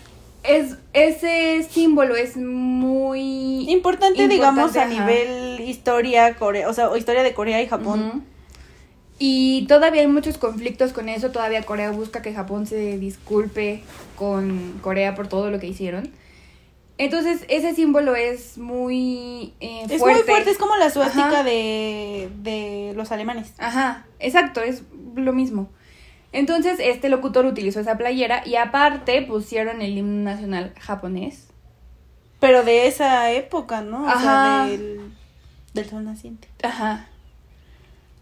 [0.49, 7.35] es, ese símbolo es muy importante, digamos, a nivel historia, Corea, o sea, historia de
[7.35, 8.25] Corea y Japón.
[9.19, 11.31] Y todavía hay muchos conflictos con eso.
[11.31, 13.83] Todavía Corea busca que Japón se disculpe
[14.17, 16.11] con Corea por todo lo que hicieron.
[16.99, 20.21] Entonces, ese símbolo es muy eh, Es fuerte.
[20.21, 23.53] muy fuerte, es como la suástica de, de los alemanes.
[23.59, 24.83] Ajá, exacto, es
[25.15, 25.69] lo mismo.
[26.33, 31.49] Entonces, este locutor utilizó esa playera y aparte pusieron el himno nacional japonés.
[32.41, 34.05] Pero de esa época, ¿no?
[34.05, 34.21] O Ajá.
[34.21, 35.13] sea, del,
[35.73, 36.49] del sol naciente.
[36.63, 37.09] Ajá.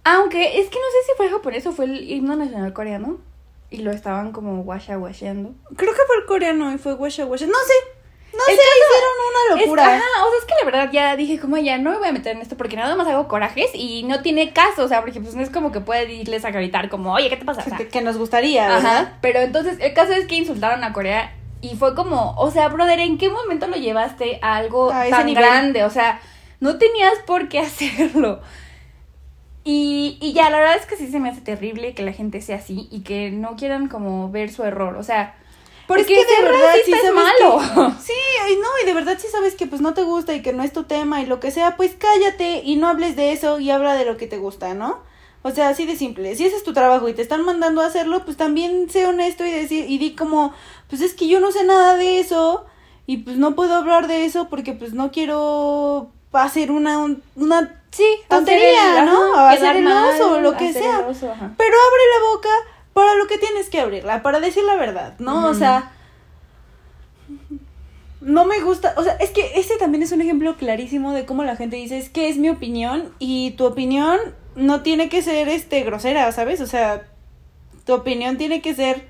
[0.04, 3.18] Aunque es que no sé si fue japonés o fue el himno nacional coreano.
[3.70, 5.52] Y lo estaban como washa washeando.
[5.74, 7.46] Creo que fue el coreano y fue Washa Washa.
[7.46, 7.93] No sé.
[8.36, 9.84] No El sé, caso- hicieron una Es- locura.
[9.96, 12.12] ajá, o sea, es que la verdad ya dije, como ya no me voy a
[12.12, 15.20] meter en esto porque nada más hago corajes y no tiene caso, o sea, porque
[15.20, 17.60] pues no es como que puede irles a gritar como, oye, ¿qué te pasa?
[17.60, 18.96] O sea, que, que nos gustaría, ¿verdad?
[18.96, 22.68] Ajá, pero entonces el caso es que insultaron a Corea y fue como, o sea,
[22.68, 25.42] brother, ¿en qué momento lo llevaste a algo A tan nivel.
[25.44, 25.84] grande?
[25.84, 26.20] O sea,
[26.60, 28.40] no tenías por qué hacerlo.
[29.66, 32.42] Y, y ya, la verdad es que sí se me hace terrible que la gente
[32.42, 35.36] sea así y que no quieran como ver su error, o sea,
[35.86, 37.58] porque es que de verdad sí es malo.
[37.58, 38.12] que- sí,
[38.52, 40.62] y no, y de verdad sí sabes que pues no te gusta y que no
[40.62, 43.70] es tu tema y lo que sea, pues cállate y no hables de eso y
[43.70, 44.98] habla de lo que te gusta, ¿no?
[45.42, 46.34] O sea, así de simple.
[46.36, 49.44] Si ese es tu trabajo y te están mandando a hacerlo, pues también sé honesto
[49.44, 50.54] y decir y di como,
[50.88, 52.64] pues es que yo no sé nada de eso
[53.06, 57.80] y pues no puedo hablar de eso porque pues no quiero hacer una un- una
[57.90, 59.34] Sí, tontería, el- ¿no?
[59.34, 61.00] ajá, O hacer el mal, oso o lo que sea.
[61.00, 61.26] oso.
[61.56, 62.48] Pero abre la boca
[62.94, 65.48] para lo que tienes que abrirla, para decir la verdad, ¿no?
[65.48, 65.92] O sea,
[68.20, 71.44] no me gusta, o sea, es que ese también es un ejemplo clarísimo de cómo
[71.44, 74.18] la gente dice, es que es mi opinión y tu opinión
[74.54, 76.60] no tiene que ser este grosera, ¿sabes?
[76.60, 77.02] O sea,
[77.84, 79.08] tu opinión tiene que ser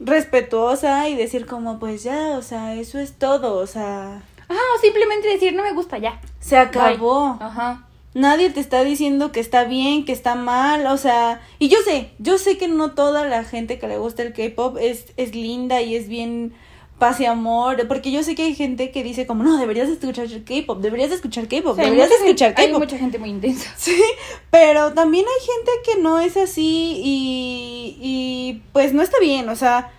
[0.00, 4.80] respetuosa y decir como pues ya, o sea, eso es todo, o sea, Ajá, o
[4.80, 6.20] simplemente decir, no me gusta ya.
[6.40, 7.36] se acabó.
[7.40, 7.85] Ajá.
[8.16, 12.08] Nadie te está diciendo que está bien, que está mal, o sea, y yo sé,
[12.18, 15.82] yo sé que no toda la gente que le gusta el K-pop es, es linda
[15.82, 16.54] y es bien
[16.98, 20.24] paz y amor, porque yo sé que hay gente que dice como, no, deberías escuchar
[20.24, 22.82] el K-pop, deberías escuchar K-pop, O sea, hay deberías escuchar gente- Hay K-pop.
[22.84, 23.70] mucha gente muy intensa.
[23.76, 24.00] Sí,
[24.50, 29.56] pero también hay gente que no es así y, y pues no está bien, o
[29.56, 29.90] sea,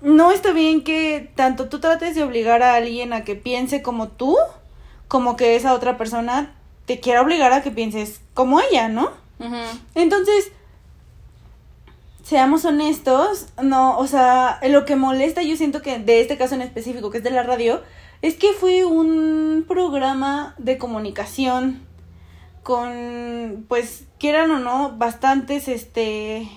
[0.00, 4.08] no está bien que tanto tú trates de obligar a alguien a que piense como
[4.08, 4.36] tú,
[5.06, 6.52] como que esa otra persona
[6.86, 9.10] te quiera obligar a que pienses como ella, ¿no?
[9.94, 10.50] Entonces,
[12.22, 16.62] seamos honestos, no, o sea, lo que molesta yo siento que de este caso en
[16.62, 17.82] específico, que es de la radio,
[18.22, 21.82] es que fue un programa de comunicación
[22.62, 26.48] con, pues, quieran o no, bastantes, este,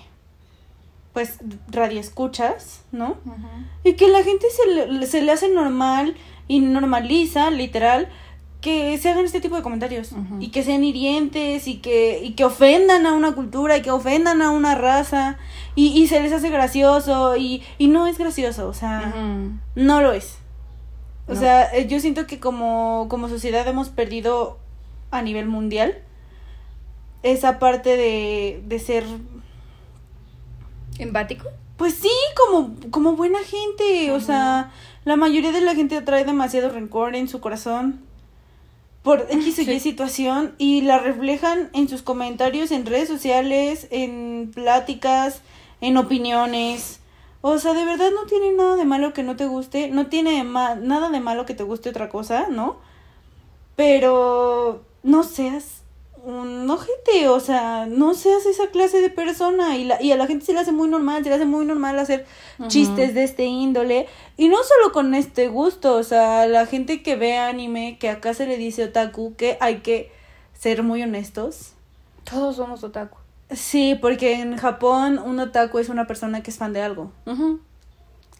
[1.12, 3.18] pues, radioescuchas, ¿no?
[3.84, 6.16] Y que la gente se le, se le hace normal
[6.48, 8.08] y normaliza, literal,
[8.60, 10.10] que se hagan este tipo de comentarios.
[10.38, 14.42] Y que sean hirientes y que, y que ofendan a una cultura y que ofendan
[14.42, 15.38] a una raza.
[15.74, 19.14] Y, y se les hace gracioso y, y no es gracioso, o sea,
[19.74, 20.36] no lo es.
[21.26, 21.40] O No.
[21.40, 24.58] sea, eh, yo siento que como, como sociedad hemos perdido
[25.12, 25.98] a nivel mundial
[27.22, 29.04] esa parte de, de ser
[30.98, 31.46] ¿Empático?
[31.76, 34.10] pues sí, como, como buena gente.
[34.12, 34.70] O sea,
[35.04, 38.00] la mayoría de la gente trae demasiado rencor en su corazón
[39.02, 44.50] por X o Y situación y la reflejan en sus comentarios en redes sociales, en
[44.54, 45.40] pláticas,
[45.80, 47.00] en opiniones.
[47.40, 50.44] O sea, de verdad no tiene nada de malo que no te guste, no tiene
[50.44, 52.76] ma- nada de malo que te guste otra cosa, ¿no?
[53.76, 55.79] Pero no seas
[56.24, 60.26] un ojete, o sea, no seas esa clase de persona y, la, y a la
[60.26, 62.26] gente se le hace muy normal, se le hace muy normal hacer
[62.68, 64.06] chistes de este índole
[64.36, 68.34] y no solo con este gusto, o sea, la gente que ve anime, que acá
[68.34, 70.12] se le dice otaku, que hay que
[70.58, 71.72] ser muy honestos.
[72.24, 73.18] Todos somos otaku.
[73.50, 77.10] Sí, porque en Japón un otaku es una persona que es fan de algo.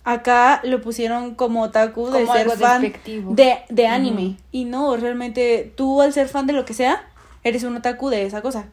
[0.04, 2.92] Acá lo pusieron como otaku de Como ser algo fan
[3.30, 4.36] de, de anime.
[4.52, 7.09] Y no, realmente tú al ser fan de lo que sea,
[7.44, 8.66] eres un otaku de esa cosa.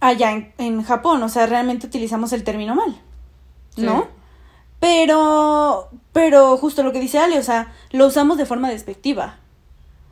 [0.00, 3.00] Allá en, en Japón, o sea, realmente utilizamos el término mal.
[3.76, 4.02] ¿No?
[4.02, 4.08] Sí.
[4.80, 9.38] Pero, pero justo lo que dice Ale, o sea, lo usamos de forma despectiva.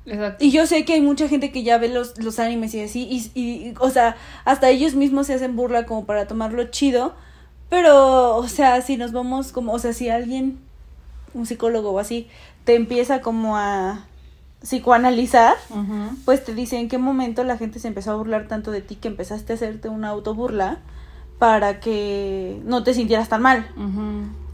[0.06, 0.44] Exacto.
[0.44, 3.30] Y yo sé que hay mucha gente que ya ve los, los animes y así,
[3.34, 7.14] y, y, o sea, hasta ellos mismos se hacen burla como para tomarlo chido,
[7.70, 10.58] pero, o sea, si nos vamos como, o sea, si alguien
[11.32, 12.28] un psicólogo o así
[12.64, 14.06] te empieza como a
[14.64, 15.56] psicoanalizar,
[16.24, 18.96] pues te dice en qué momento la gente se empezó a burlar tanto de ti
[18.96, 20.78] que empezaste a hacerte una autoburla
[21.38, 23.66] para que no te sintieras tan mal.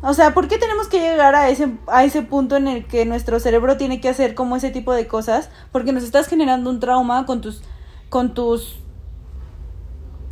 [0.02, 3.06] O sea, ¿por qué tenemos que llegar a ese, a ese punto en el que
[3.06, 5.48] nuestro cerebro tiene que hacer como ese tipo de cosas?
[5.70, 7.62] Porque nos estás generando un trauma con tus,
[8.08, 8.80] con tus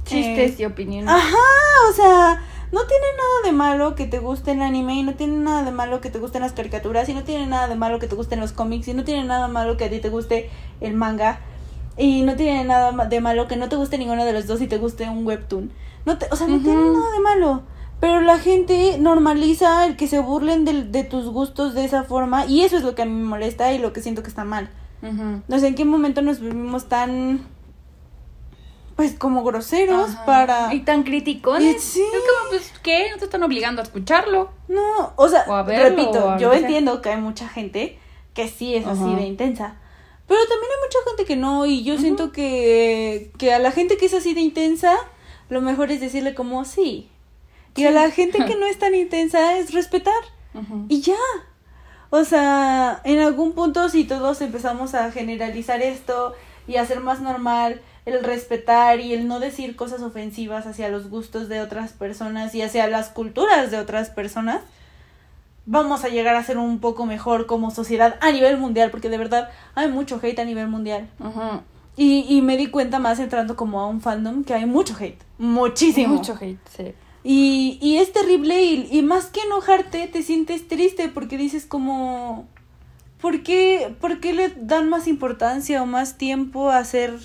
[0.05, 1.09] chistes eh, y opiniones.
[1.09, 1.37] Ajá,
[1.91, 5.39] o sea, no tiene nada de malo que te guste el anime y no tiene
[5.39, 8.07] nada de malo que te gusten las caricaturas y no tiene nada de malo que
[8.07, 10.51] te gusten los cómics y no tiene nada malo que a ti te guste
[10.81, 11.41] el manga
[11.97, 14.67] y no tiene nada de malo que no te guste ninguno de los dos y
[14.69, 15.71] te guste un webtoon.
[16.07, 17.63] No te, o sea, no tiene nada de malo.
[18.01, 22.47] Pero la gente normaliza el que se burlen de, de, tus gustos de esa forma
[22.47, 24.45] y eso es lo que a mí me molesta y lo que siento que está
[24.45, 24.71] mal.
[25.01, 27.47] No sé en qué momento nos vivimos tan
[28.99, 31.81] pues como groseros para y tan criticones.
[31.81, 32.03] Sí.
[32.03, 34.51] es como pues qué no te están obligando a escucharlo.
[34.67, 37.97] No o sea repito yo entiendo que hay mucha gente
[38.35, 39.77] que sí es así de intensa
[40.27, 43.99] pero también hay mucha gente que no y yo siento que que a la gente
[43.99, 44.97] que es así de intensa
[45.49, 47.09] lo mejor es decirle como sí
[47.77, 50.25] y a la gente que no es tan intensa es respetar.
[50.89, 51.15] Y ya.
[52.11, 56.35] O sea en algún punto si todos empezamos a generalizar esto
[56.67, 61.11] y a hacer más normal el respetar y el no decir cosas ofensivas hacia los
[61.11, 64.63] gustos de otras personas y hacia las culturas de otras personas,
[65.67, 69.19] vamos a llegar a ser un poco mejor como sociedad a nivel mundial, porque de
[69.19, 71.09] verdad hay mucho hate a nivel mundial.
[71.97, 75.23] y, y, me di cuenta más entrando como a un fandom que hay mucho hate,
[75.37, 76.15] muchísimo.
[76.15, 76.95] Mucho hate, sí.
[77.25, 82.47] Y, y es terrible y, y más que enojarte te sientes triste porque dices como...
[83.21, 87.19] ¿Por qué, ¿Por qué le dan más importancia o más tiempo a hacer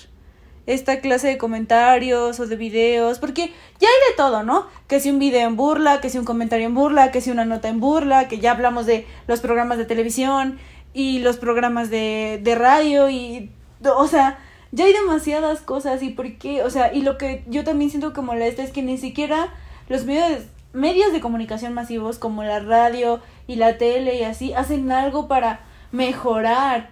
[0.66, 4.66] esta clase de comentarios o de videos, porque ya hay de todo, ¿no?
[4.88, 7.44] Que si un video en burla, que si un comentario en burla, que si una
[7.44, 10.58] nota en burla, que ya hablamos de los programas de televisión
[10.92, 13.50] y los programas de, de radio y,
[13.84, 14.38] o sea,
[14.72, 18.12] ya hay demasiadas cosas y por qué, o sea, y lo que yo también siento
[18.12, 19.52] que molesta es que ni siquiera
[19.88, 20.42] los medios,
[20.72, 25.60] medios de comunicación masivos como la radio y la tele y así hacen algo para
[25.92, 26.90] mejorar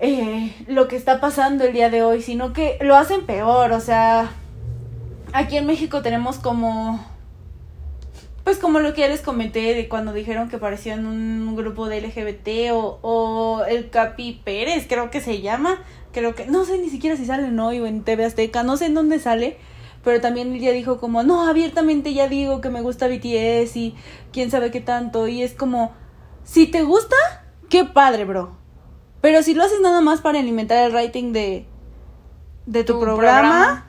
[0.00, 3.80] eh, lo que está pasando el día de hoy, sino que lo hacen peor, o
[3.80, 4.30] sea,
[5.32, 7.04] aquí en México tenemos como,
[8.44, 12.00] pues como lo que ya les comenté de cuando dijeron que parecían un grupo de
[12.00, 15.82] LGBT o, o el Capi Pérez, creo que se llama,
[16.12, 18.86] creo que, no sé ni siquiera si sale hoy o en TV Azteca, no sé
[18.86, 19.58] en dónde sale,
[20.04, 23.94] pero también ella dijo como, no, abiertamente ya digo que me gusta BTS y
[24.32, 25.92] quién sabe qué tanto, y es como,
[26.44, 27.16] si te gusta,
[27.68, 28.63] qué padre, bro.
[29.24, 31.64] Pero si lo haces nada más para alimentar el rating de,
[32.66, 33.86] de tu, programa,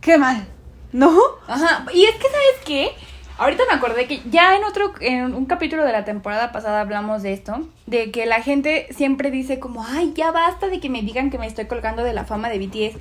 [0.00, 0.46] qué mal,
[0.92, 1.12] ¿no?
[1.48, 2.90] Ajá, y es que, ¿sabes qué?
[3.36, 7.24] Ahorita me acordé que ya en otro, en un capítulo de la temporada pasada hablamos
[7.24, 11.02] de esto, de que la gente siempre dice como, ay, ya basta de que me
[11.02, 12.96] digan que me estoy colgando de la fama de BTS.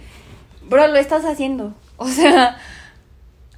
[0.68, 1.76] Bro, lo estás haciendo.
[1.98, 2.58] O sea,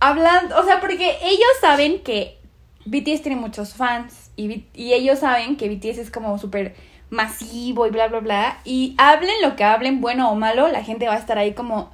[0.01, 2.37] hablando, o sea, porque ellos saben que
[2.83, 6.75] BTS tiene muchos fans y, y ellos saben que BTS es como súper
[7.09, 8.59] masivo y bla, bla, bla.
[8.65, 11.91] Y hablen lo que hablen, bueno o malo, la gente va a estar ahí como,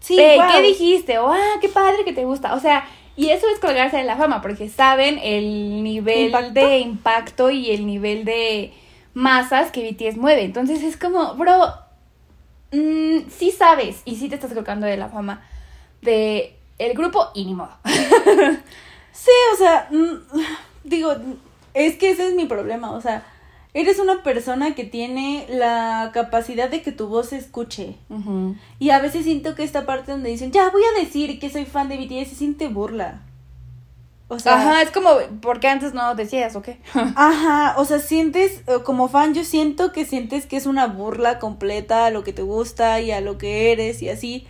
[0.00, 1.18] sí, ¿qué dijiste?
[1.18, 2.54] O, ah, qué padre que te gusta.
[2.54, 7.50] O sea, y eso es colgarse de la fama, porque saben el nivel de impacto
[7.50, 8.72] y el nivel de
[9.12, 10.42] masas que BTS mueve.
[10.42, 11.74] Entonces es como, bro,
[12.72, 15.42] mmm, sí sabes y sí te estás colgando de la fama
[16.02, 17.70] de el grupo y ni modo.
[19.12, 20.14] sí, o sea, mm,
[20.84, 21.14] digo,
[21.72, 23.24] es que ese es mi problema, o sea,
[23.74, 27.96] eres una persona que tiene la capacidad de que tu voz se escuche.
[28.78, 31.64] Y a veces siento que esta parte donde dicen, ya voy a decir que soy
[31.64, 33.22] fan de BTS, se siente burla.
[34.28, 35.10] O sea, Ajá, es como,
[35.42, 36.78] porque antes no decías o qué?
[36.94, 41.38] Ajá, o sea, sientes, eh, como fan, yo siento que sientes que es una burla
[41.38, 44.46] completa a lo que te gusta y a lo que eres y así.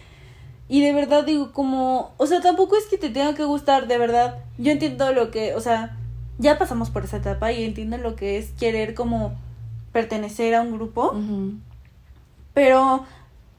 [0.69, 3.99] Y de verdad digo, como, o sea, tampoco es que te tenga que gustar, de
[3.99, 4.39] verdad.
[4.59, 5.97] Yo entiendo lo que, o sea,
[6.39, 9.35] ya pasamos por esa etapa y entiendo lo que es querer como
[9.93, 11.15] pertenecer a un grupo.
[12.53, 13.05] Pero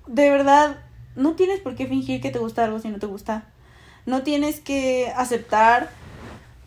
[0.07, 0.77] de verdad,
[1.15, 3.47] no tienes por qué fingir que te gusta algo si no te gusta.
[4.05, 5.89] No tienes que aceptar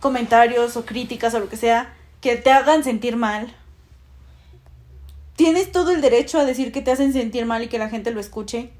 [0.00, 3.54] comentarios o críticas o lo que sea que te hagan sentir mal.
[5.36, 8.10] Tienes todo el derecho a decir que te hacen sentir mal y que la gente
[8.10, 8.70] lo escuche,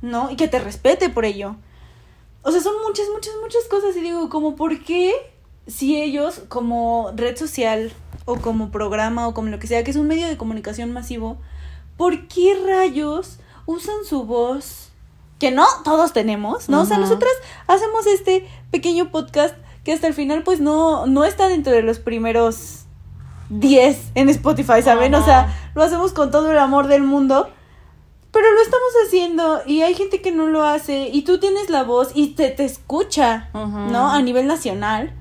[0.00, 0.30] ¿no?
[0.30, 1.56] Y que te respete por ello.
[2.42, 5.12] O sea, son muchas, muchas, muchas cosas y digo, como, ¿por qué
[5.68, 7.92] si ellos como red social
[8.24, 11.36] o como programa o como lo que sea, que es un medio de comunicación masivo,
[11.96, 14.90] ¿por qué rayos usan su voz?
[15.38, 16.80] Que no todos tenemos, ¿no?
[16.80, 17.30] O sea, nosotras
[17.68, 19.54] hacemos este pequeño podcast
[19.84, 22.86] que hasta el final pues no, no está dentro de los primeros
[23.50, 25.14] 10 en Spotify, ¿saben?
[25.14, 27.50] O sea, lo hacemos con todo el amor del mundo.
[28.30, 31.82] Pero lo estamos haciendo y hay gente que no lo hace y tú tienes la
[31.82, 34.10] voz y te, te escucha, ¿no?
[34.10, 35.14] A nivel nacional.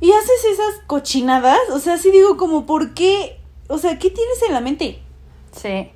[0.00, 3.40] Y haces esas cochinadas, o sea, sí digo como, ¿por qué?
[3.68, 5.00] O sea, ¿qué tienes en la mente?
[5.52, 5.90] Sí.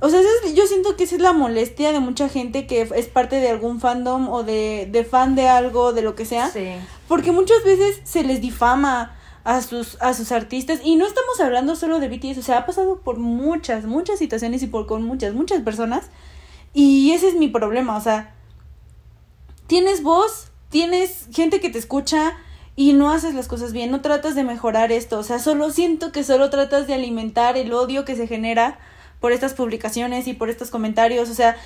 [0.00, 0.20] O sea,
[0.54, 3.80] yo siento que esa es la molestia de mucha gente que es parte de algún
[3.80, 6.50] fandom o de, de fan de algo, de lo que sea.
[6.50, 6.72] Sí.
[7.08, 10.80] Porque muchas veces se les difama a sus, a sus artistas.
[10.82, 14.62] Y no estamos hablando solo de BTS, o sea, ha pasado por muchas, muchas situaciones
[14.62, 16.10] y por con muchas, muchas personas.
[16.72, 18.34] Y ese es mi problema, o sea,
[19.68, 22.36] tienes voz, tienes gente que te escucha
[22.76, 26.12] y no haces las cosas bien, no tratas de mejorar esto, o sea, solo siento
[26.12, 28.78] que solo tratas de alimentar el odio que se genera
[29.20, 31.56] por estas publicaciones y por estos comentarios, o sea,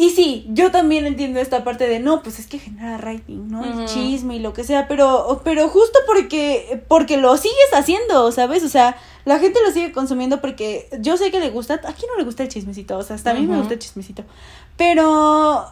[0.00, 3.62] y sí, yo también entiendo esta parte de no, pues es que genera rating, ¿no?
[3.62, 8.64] El chisme y lo que sea, pero, pero justo porque, porque lo sigues haciendo, ¿sabes?
[8.64, 8.96] O sea,
[9.26, 12.24] la gente lo sigue consumiendo porque yo sé que le gusta, a quién no le
[12.24, 14.24] gusta el chismecito, o sea, hasta a mí me gusta el chismecito,
[14.78, 15.66] pero,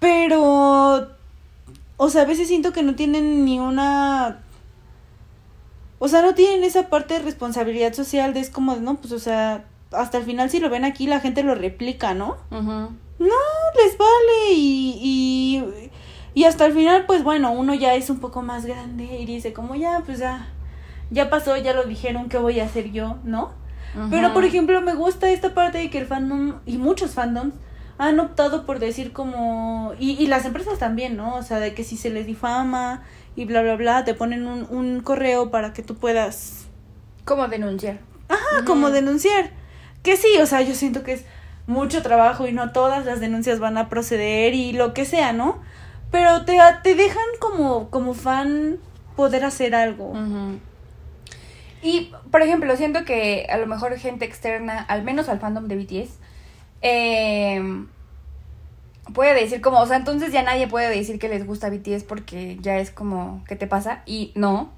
[0.00, 1.10] pero,
[2.04, 4.40] o sea, a veces siento que no tienen ni una
[6.00, 9.20] o sea, no tienen esa parte de responsabilidad social de es como, no, pues, o
[9.20, 12.38] sea, hasta el final si lo ven aquí la gente lo replica, ¿no?
[13.20, 13.36] No,
[13.76, 15.90] les vale y, y,
[16.34, 19.52] y hasta el final, pues bueno, uno ya es un poco más grande y dice
[19.52, 20.48] como ya, pues ya,
[21.12, 23.18] ya pasó, ya lo dijeron, ¿qué voy a hacer yo?
[23.22, 23.52] ¿No?
[24.10, 27.54] Pero, por ejemplo, me gusta esta parte de que el fandom y muchos fandoms
[27.98, 31.36] han optado por decir como, y, y las empresas también, ¿no?
[31.36, 33.02] O sea, de que si se les difama
[33.36, 36.66] y bla, bla, bla, te ponen un, un correo para que tú puedas...
[37.24, 38.00] Como denunciar.
[38.28, 39.50] Ajá, como denunciar.
[40.02, 41.24] Que sí, o sea, yo siento que es
[41.66, 45.60] mucho trabajo y no todas las denuncias van a proceder y lo que sea, ¿no?
[46.10, 48.78] Pero te, te dejan como, como fan
[49.16, 50.12] poder hacer algo.
[51.82, 55.76] Y, por ejemplo, siento que a lo mejor gente externa, al menos al fandom de
[55.76, 56.18] BTS,
[56.82, 57.84] eh,
[59.14, 62.58] puede decir como, o sea, entonces ya nadie puede decir que les gusta BTS porque
[62.60, 64.02] ya es como, ¿qué te pasa?
[64.06, 64.70] Y no.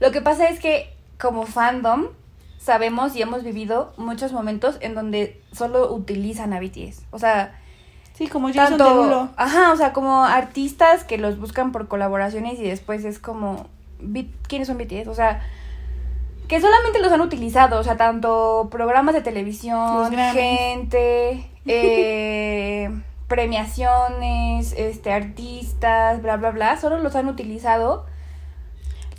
[0.00, 2.08] Lo que pasa es que como fandom
[2.58, 7.04] sabemos y hemos vivido muchos momentos en donde solo utilizan a BTS.
[7.10, 7.60] O sea,
[8.14, 12.64] sí, como Jason tanto, Ajá, o sea, como artistas que los buscan por colaboraciones y
[12.64, 13.66] después es como
[14.48, 15.08] ¿quiénes son BTS?
[15.08, 15.42] O sea,
[16.48, 22.90] que solamente los han utilizado, o sea, tanto programas de televisión, gente, eh
[23.28, 28.06] premiaciones, este, artistas, bla, bla, bla, solo los han utilizado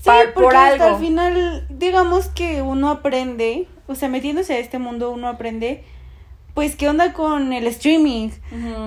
[0.01, 5.11] sí, porque hasta al final, digamos que uno aprende, o sea, metiéndose a este mundo
[5.11, 5.83] uno aprende,
[6.53, 8.29] pues, ¿qué onda con el streaming?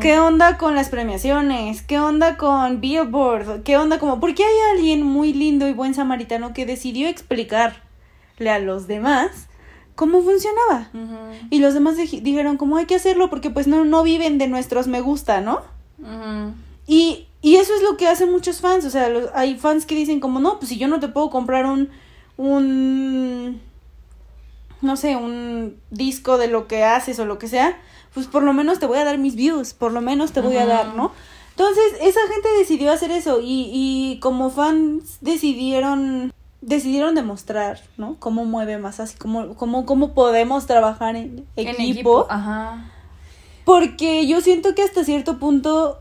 [0.01, 1.83] ¿Qué onda con las premiaciones?
[1.83, 3.63] ¿Qué onda con Billboard?
[3.63, 7.88] ¿Qué onda como, porque hay alguien muy lindo y buen samaritano que decidió explicarle
[8.47, 9.49] a los demás
[9.99, 10.91] cómo funcionaba.
[11.51, 13.29] Y los demás dijeron, ¿cómo hay que hacerlo?
[13.29, 15.61] Porque pues no, no viven de nuestros me gusta, ¿no?
[16.87, 18.85] y, y, eso es lo que hacen muchos fans.
[18.85, 21.67] O sea, hay fans que dicen como, no, pues si yo no te puedo comprar
[21.67, 21.91] un,
[22.37, 23.61] un,
[24.83, 27.77] no sé, un disco de lo que haces o lo que sea,
[28.15, 30.59] pues por lo menos te voy a dar mis views, por lo menos te voy
[30.59, 31.11] a dar, ¿no?
[31.51, 38.17] Entonces, esa gente decidió hacer eso y, y como fans decidieron decidieron demostrar, ¿no?
[38.19, 42.27] Cómo mueve más así, cómo, cómo, cómo podemos trabajar en equipo.
[42.29, 42.91] Ajá.
[43.65, 45.99] Porque yo siento que hasta cierto punto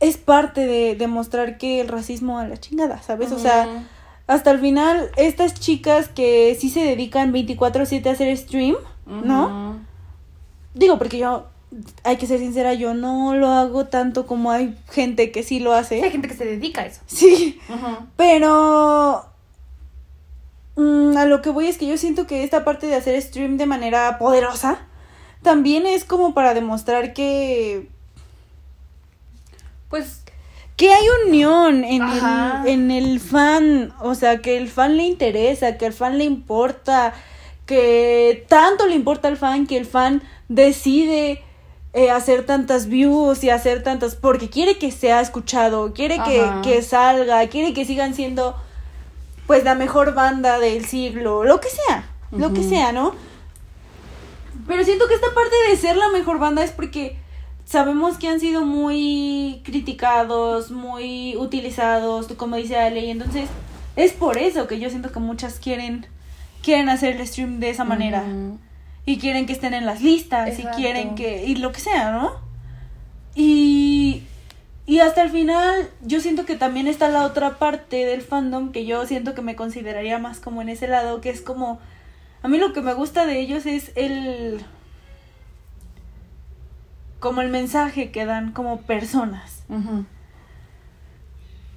[0.00, 3.32] es parte de demostrar que el racismo a la chingada, ¿sabes?
[3.32, 3.86] O sea,
[4.26, 8.76] hasta el final, estas chicas que sí se dedican 24/7 a hacer stream,
[9.06, 9.78] ¿no?
[10.74, 11.46] Digo, porque yo,
[12.04, 15.72] hay que ser sincera, yo no lo hago tanto como hay gente que sí lo
[15.72, 16.02] hace.
[16.02, 17.00] hay gente que se dedica a eso.
[17.06, 17.58] Sí,
[18.16, 19.29] pero
[20.80, 23.58] Mm, a lo que voy es que yo siento que esta parte de hacer stream
[23.58, 24.78] de manera poderosa
[25.42, 27.90] también es como para demostrar que
[29.90, 30.22] pues
[30.76, 35.76] que hay unión en el, en el fan, o sea, que el fan le interesa,
[35.76, 37.12] que el fan le importa,
[37.66, 41.42] que tanto le importa al fan que el fan decide
[41.92, 46.80] eh, hacer tantas views y hacer tantas porque quiere que sea escuchado, quiere que, que
[46.80, 48.56] salga, quiere que sigan siendo
[49.50, 53.16] pues la mejor banda del siglo, lo que sea, lo que sea, ¿no?
[54.68, 57.16] Pero siento que esta parte de ser la mejor banda es porque
[57.64, 63.48] sabemos que han sido muy criticados, muy utilizados, como dice Ale, y entonces
[63.96, 66.06] es por eso que yo siento que muchas quieren
[66.62, 68.22] quieren hacer el stream de esa manera.
[69.04, 72.34] Y quieren que estén en las listas y quieren que y lo que sea, ¿no?
[73.34, 73.89] Y
[74.90, 78.86] Y hasta el final, yo siento que también está la otra parte del fandom que
[78.86, 81.78] yo siento que me consideraría más como en ese lado, que es como.
[82.42, 84.64] A mí lo que me gusta de ellos es el.
[87.20, 89.62] como el mensaje que dan como personas.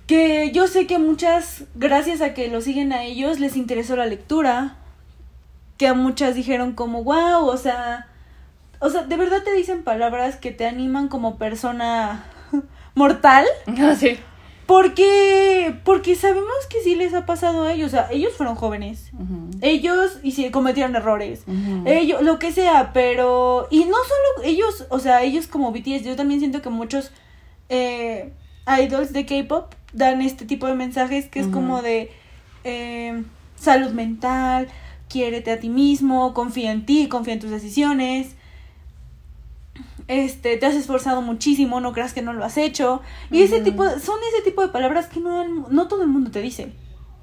[0.07, 4.07] Que yo sé que muchas, gracias a que lo siguen a ellos, les interesó la
[4.07, 4.78] lectura.
[5.78, 8.07] Que a muchas dijeron como, wow, o sea.
[8.80, 12.26] O sea, de verdad te dicen palabras que te animan como persona
[12.96, 13.46] mortal.
[13.78, 14.18] Ah, sí.
[14.66, 17.88] Porque, porque sabemos que sí les ha pasado a ellos.
[17.88, 19.12] O sea, ellos fueron jóvenes.
[19.62, 21.44] Ellos y sí, cometieron errores.
[21.86, 23.68] Ellos, lo que sea, pero.
[23.70, 27.12] Y no solo ellos, o sea, ellos como BTS, yo también siento que muchos
[27.68, 28.32] eh,
[28.66, 32.10] idols de K-pop dan este tipo de mensajes que es como de
[32.64, 33.24] eh,
[33.58, 34.70] salud mental,
[35.10, 38.36] quiérete a ti mismo, confía en ti, confía en tus decisiones
[40.08, 43.01] este, te has esforzado muchísimo, no creas que no lo has hecho.
[43.32, 46.41] Y ese tipo, son ese tipo de palabras que no, no todo el mundo te
[46.41, 46.74] dice.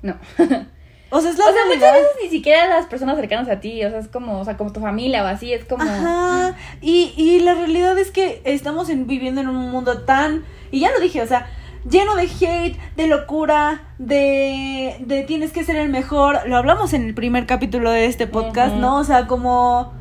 [0.02, 0.16] No.
[1.12, 3.84] O sea, es la o sea, muchas veces ni siquiera las personas cercanas a ti,
[3.84, 5.82] o sea, es como, o sea, como tu familia o así, es como...
[5.82, 10.78] Ajá, y, y la realidad es que estamos en, viviendo en un mundo tan, y
[10.78, 11.48] ya lo dije, o sea,
[11.88, 17.04] lleno de hate, de locura, de, de tienes que ser el mejor, lo hablamos en
[17.04, 18.98] el primer capítulo de este podcast, ¿no?
[18.98, 19.92] O sea, como,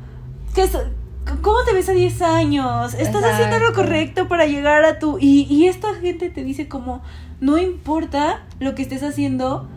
[0.53, 0.61] que
[1.41, 2.93] ¿Cómo te ves a 10 años?
[2.93, 5.17] Estás haciendo lo correcto para llegar a tu...
[5.19, 7.01] Y, y esta gente te dice como,
[7.39, 9.67] no importa lo que estés haciendo,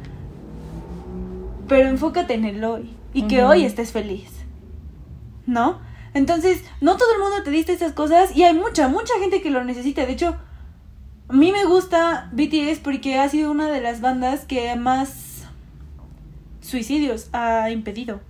[1.68, 2.94] pero enfócate en el hoy.
[3.14, 4.30] Y que hoy estés feliz.
[5.46, 5.80] ¿No?
[6.14, 9.50] Entonces, no todo el mundo te dice esas cosas y hay mucha, mucha gente que
[9.50, 10.04] lo necesita.
[10.06, 10.36] De hecho,
[11.28, 15.31] a mí me gusta BTS porque ha sido una de las bandas que más
[16.62, 18.20] suicidios ha impedido.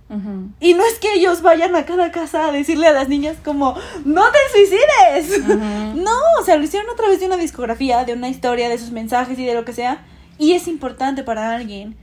[0.59, 3.75] Y no es que ellos vayan a cada casa a decirle a las niñas como,
[4.03, 5.47] no te suicides.
[5.93, 8.91] No, o sea, lo hicieron a través de una discografía, de una historia, de sus
[8.91, 10.03] mensajes y de lo que sea.
[10.37, 11.95] Y es importante para alguien.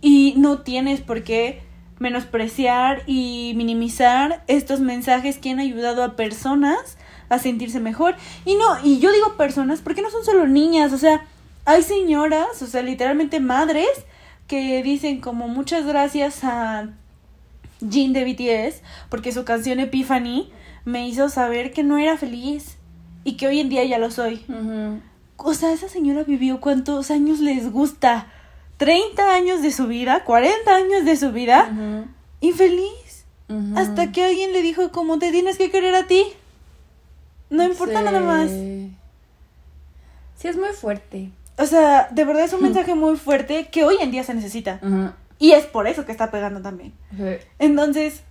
[0.00, 1.60] Y no tienes por qué
[1.98, 6.96] menospreciar y minimizar estos mensajes que han ayudado a personas
[7.28, 8.14] a sentirse mejor.
[8.44, 11.24] Y no, y yo digo personas porque no son solo niñas, o sea,
[11.64, 13.88] hay señoras, o sea, literalmente madres
[14.46, 16.90] que dicen como muchas gracias a
[17.88, 20.50] Jin de BTS porque su canción Epiphany
[20.84, 22.76] me hizo saber que no era feliz
[23.24, 24.44] y que hoy en día ya lo soy.
[25.36, 28.28] O sea, esa señora vivió cuántos años les gusta.
[28.76, 31.72] 30 años de su vida, 40 años de su vida,
[32.40, 33.24] infeliz.
[33.76, 36.24] Hasta que alguien le dijo como te tienes que querer a ti.
[37.50, 38.50] No importa nada más.
[38.50, 41.30] Sí, es muy fuerte.
[41.56, 44.80] O sea, de verdad es un mensaje muy fuerte que hoy en día se necesita.
[45.38, 46.92] Y es por eso que está pegando también.
[47.58, 48.22] Entonces,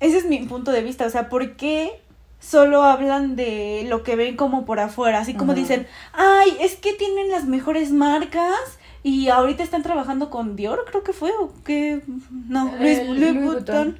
[0.00, 1.06] ese es mi punto de vista.
[1.06, 2.00] O sea, ¿por qué
[2.40, 5.20] solo hablan de lo que ven como por afuera?
[5.20, 10.56] Así como dicen, ay, es que tienen las mejores marcas y ahorita están trabajando con
[10.56, 12.02] Dior, creo que fue, o que...
[12.48, 13.98] No, Louis, Louis, Vuitton.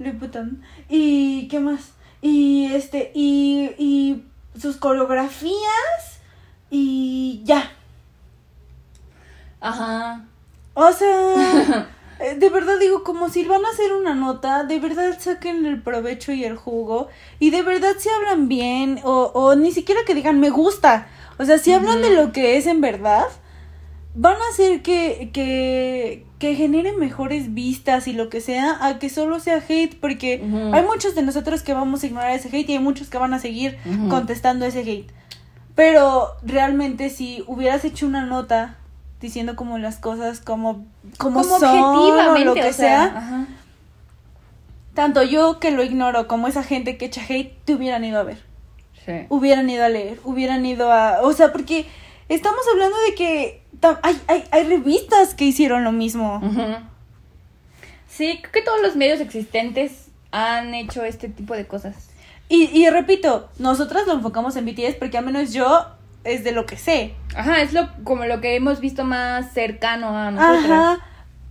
[0.00, 0.62] Louis Vuitton.
[0.88, 1.92] ¿Y qué más?
[2.22, 4.24] Y este, y, y
[4.58, 6.15] sus coreografías
[6.70, 7.72] y ya.
[9.60, 10.24] Ajá.
[10.74, 11.88] O sea,
[12.20, 15.82] eh, de verdad digo, como si van a hacer una nota, de verdad saquen el
[15.82, 17.08] provecho y el jugo
[17.38, 21.08] y de verdad se hablan bien o, o ni siquiera que digan me gusta.
[21.38, 23.26] O sea, si hablan de lo que es en verdad,
[24.14, 29.10] van a hacer que, que, que generen mejores vistas y lo que sea, a que
[29.10, 30.42] solo sea hate, porque
[30.72, 33.34] hay muchos de nosotros que vamos a ignorar ese hate y hay muchos que van
[33.34, 33.76] a seguir
[34.08, 35.10] contestando ese hate.
[35.76, 38.76] Pero realmente si hubieras hecho una nota
[39.20, 40.84] diciendo como las cosas como
[41.18, 43.46] como, son o lo que sea,
[44.94, 48.24] tanto yo que lo ignoro como esa gente que echa hate te hubieran ido a
[48.24, 48.42] ver.
[49.04, 49.26] Sí.
[49.28, 51.86] Hubieran ido a leer, hubieran ido a, o sea, porque
[52.28, 53.62] estamos hablando de que
[54.02, 56.40] hay, hay, hay revistas que hicieron lo mismo.
[58.08, 62.05] Sí, creo que todos los medios existentes han hecho este tipo de cosas.
[62.48, 65.86] Y, y repito, nosotras lo enfocamos en BTS porque al menos yo
[66.24, 67.14] es de lo que sé.
[67.34, 70.70] Ajá, es lo como lo que hemos visto más cercano a nosotras.
[70.70, 71.06] Ajá.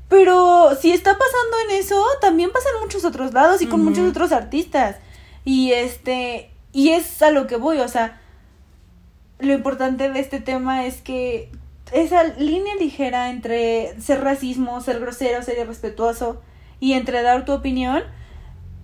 [0.09, 4.07] Pero si está pasando en eso, también pasa en muchos otros lados y con muchos
[4.07, 4.97] otros artistas.
[5.43, 8.21] Y este, y es a lo que voy, o sea,
[9.39, 11.51] lo importante de este tema es que
[11.91, 16.41] esa línea ligera entre ser racismo, ser grosero, ser irrespetuoso
[16.79, 18.03] y entre dar tu opinión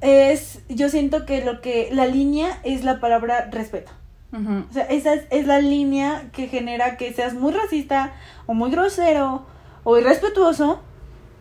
[0.02, 3.91] es, yo siento que lo que, la línea es la palabra respeto.
[4.34, 8.14] O sea, esa es, la línea que genera que seas muy racista
[8.45, 9.45] o muy grosero
[9.84, 10.82] o irrespetuoso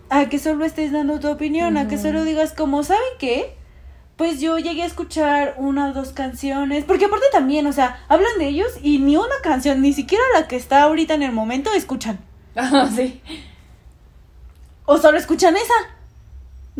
[0.08, 3.54] a que solo estés dando tu opinión, a que solo digas como, ¿saben qué?
[4.20, 8.38] pues yo llegué a escuchar una o dos canciones, porque aparte también, o sea, hablan
[8.38, 11.72] de ellos y ni una canción, ni siquiera la que está ahorita en el momento
[11.72, 12.18] escuchan.
[12.54, 13.22] Ah, sí.
[14.84, 15.72] O solo escuchan esa,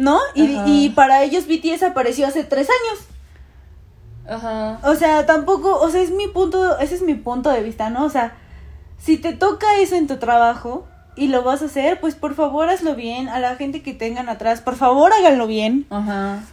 [0.01, 0.19] ¿no?
[0.35, 3.05] Y, y para ellos BTS apareció hace tres años.
[4.27, 4.81] Ajá.
[4.83, 8.05] O sea, tampoco, o sea, es mi punto, ese es mi punto de vista, ¿no?
[8.05, 8.35] O sea,
[8.99, 10.87] si te toca eso en tu trabajo
[11.17, 13.29] y lo vas a hacer, pues por favor hazlo bien.
[13.29, 15.87] A la gente que tengan atrás, por favor háganlo bien.
[15.91, 16.45] Ajá.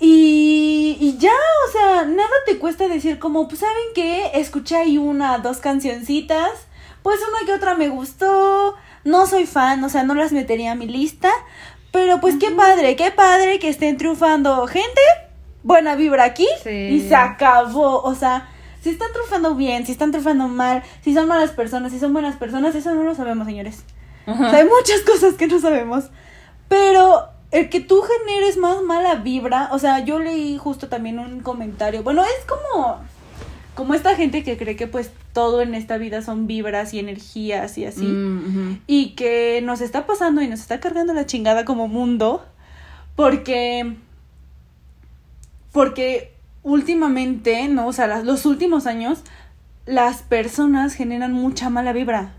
[0.00, 1.32] Y, y ya,
[1.68, 6.50] o sea, nada te cuesta decir como, pues saben qué, escuché ahí una, dos cancioncitas,
[7.02, 10.76] pues una que otra me gustó, no soy fan, o sea, no las metería a
[10.76, 11.30] mi lista,
[12.00, 15.00] pero pues qué padre, qué padre que estén triunfando gente,
[15.62, 16.70] buena vibra aquí Sí.
[16.70, 18.48] y se acabó, o sea,
[18.80, 22.36] si están triunfando bien, si están triunfando mal, si son malas personas, si son buenas
[22.36, 23.82] personas, eso no lo sabemos, señores.
[24.26, 26.10] O sea, hay muchas cosas que no sabemos.
[26.68, 31.40] Pero el que tú generes más mala vibra, o sea, yo leí justo también un
[31.40, 32.02] comentario.
[32.02, 33.00] Bueno, es como
[33.78, 37.78] como esta gente que cree que pues todo en esta vida son vibras y energías
[37.78, 38.02] y así.
[38.06, 38.80] Mm.
[38.88, 42.44] Y que nos está pasando y nos está cargando la chingada como mundo.
[43.14, 43.94] Porque.
[45.70, 46.32] Porque
[46.64, 47.86] últimamente, ¿no?
[47.86, 49.20] O sea, las- los últimos años,
[49.86, 52.32] las personas generan mucha mala vibra.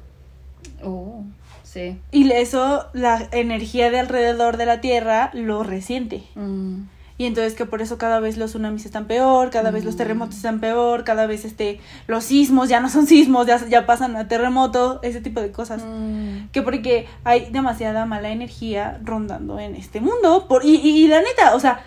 [0.84, 1.24] Oh,
[1.64, 1.98] sí.
[2.12, 6.24] Y eso, la energía de alrededor de la Tierra lo resiente.
[6.36, 6.82] Mm.
[7.20, 9.97] Y entonces que por eso cada vez los tsunamis están peor, cada vez los Mm.
[9.97, 14.15] terremotos están peor, cada vez este los sismos ya no son sismos, ya, ya pasan
[14.15, 15.84] a terremoto, ese tipo de cosas.
[15.86, 16.47] Mm.
[16.53, 20.47] Que porque hay demasiada mala energía rondando en este mundo.
[20.47, 21.82] Por, y, y, y la neta, o sea,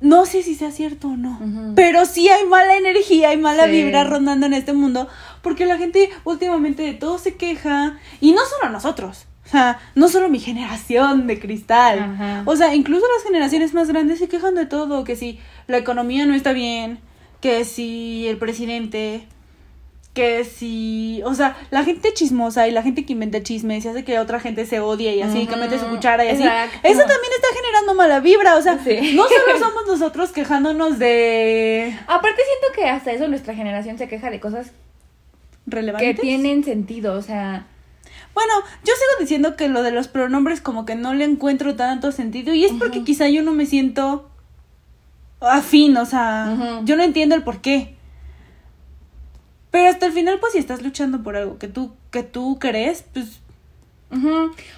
[0.00, 1.38] no sé si sea cierto o no.
[1.76, 3.70] Pero sí hay mala energía y mala Sí.
[3.72, 5.06] vibra rondando en este mundo.
[5.42, 7.98] Porque la gente últimamente de todo se queja.
[8.20, 9.26] Y no solo nosotros.
[9.52, 11.98] Sea, no solo mi generación de cristal.
[12.00, 12.42] Ajá.
[12.46, 15.04] O sea, incluso las generaciones más grandes se quejan de todo.
[15.04, 15.38] Que si
[15.68, 16.98] la economía no está bien.
[17.40, 19.26] Que si el presidente.
[20.14, 21.22] Que si.
[21.24, 24.40] O sea, la gente chismosa y la gente que inventa chismes y hace que otra
[24.40, 26.42] gente se odie y así, que mete su cuchara y así.
[26.42, 26.78] exacto.
[26.82, 28.56] Eso también está generando mala vibra.
[28.56, 29.12] O sea, Sí.
[29.14, 31.96] no solo somos nosotros quejándonos de.
[32.08, 36.20] Aparte siento que hasta eso nuestra generación se queja de cosas que relevantes.
[36.20, 37.66] tienen sentido, o sea,
[38.34, 38.52] Bueno,
[38.84, 42.54] yo sigo diciendo que lo de los pronombres como que no le encuentro tanto sentido
[42.54, 44.28] y es porque quizá yo no me siento
[45.40, 47.96] afín, o sea, yo no entiendo el por qué.
[49.70, 53.04] Pero hasta el final, pues si estás luchando por algo que tú, que tú crees,
[53.12, 53.40] pues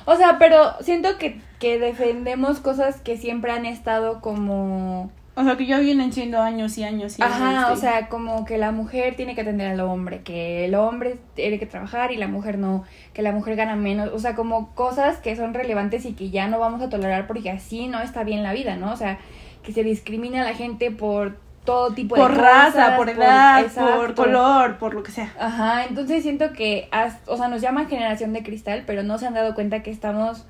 [0.04, 5.56] o sea, pero siento que, que defendemos cosas que siempre han estado como O sea,
[5.56, 7.34] que ya vienen siendo años y años y años.
[7.34, 11.18] Ajá, o sea, como que la mujer tiene que atender al hombre, que el hombre
[11.34, 14.74] tiene que trabajar y la mujer no, que la mujer gana menos, o sea, como
[14.74, 18.22] cosas que son relevantes y que ya no vamos a tolerar porque así no está
[18.22, 18.92] bien la vida, ¿no?
[18.92, 19.18] O sea,
[19.64, 23.56] que se discrimina a la gente por todo tipo por de raza, cosas, por edad,
[23.56, 24.14] por exacto.
[24.22, 25.32] color, por lo que sea.
[25.40, 26.88] Ajá, entonces siento que,
[27.26, 30.46] o sea, nos llaman generación de cristal, pero no se han dado cuenta que estamos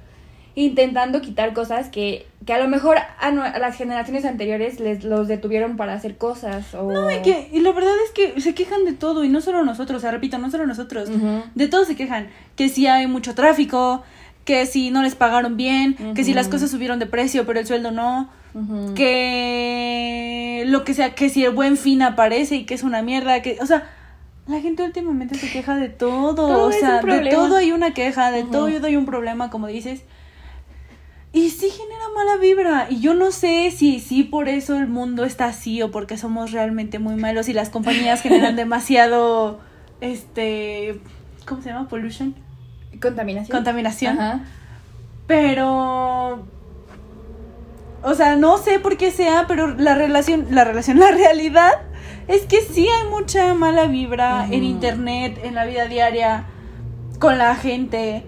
[0.57, 5.03] intentando quitar cosas que, que a lo mejor a, nue- a las generaciones anteriores les
[5.03, 6.93] los detuvieron para hacer cosas o...
[6.93, 9.65] No, y, que, y la verdad es que se quejan de todo, y no solo
[9.65, 11.09] nosotros, o sea, repito, no solo nosotros.
[11.57, 12.29] De todo se quejan.
[12.55, 14.05] Que si hay mucho tráfico,
[14.45, 17.67] que si no les pagaron bien, que si las cosas subieron de precio, pero el
[17.67, 18.31] sueldo no.
[19.35, 23.43] Que lo que sea, que si el buen fin aparece y que es una mierda,
[23.43, 23.91] que, o sea,
[24.47, 28.31] la gente últimamente se queja de todo, Todo o sea, de todo hay una queja,
[28.31, 28.51] de Ujú.
[28.53, 30.03] todo hay un problema, como dices.
[31.35, 32.87] Y sí genera mala vibra.
[32.89, 36.53] Y yo no sé si sí por eso el mundo está así o porque somos
[36.53, 39.59] realmente muy malos y las compañías generan demasiado,
[40.01, 41.01] este,
[41.45, 41.89] ¿cómo se llama?
[41.89, 42.37] Pollution.
[43.03, 43.57] Contaminación.
[43.57, 44.21] Contaminación.
[44.21, 44.45] Ajá.
[45.27, 46.47] Pero.
[48.05, 51.73] O sea, no sé por qué sea, pero la relación, la relación, la realidad
[52.29, 56.45] es que sí hay mucha mala vibra en internet, en la vida diaria,
[57.19, 58.25] con la gente.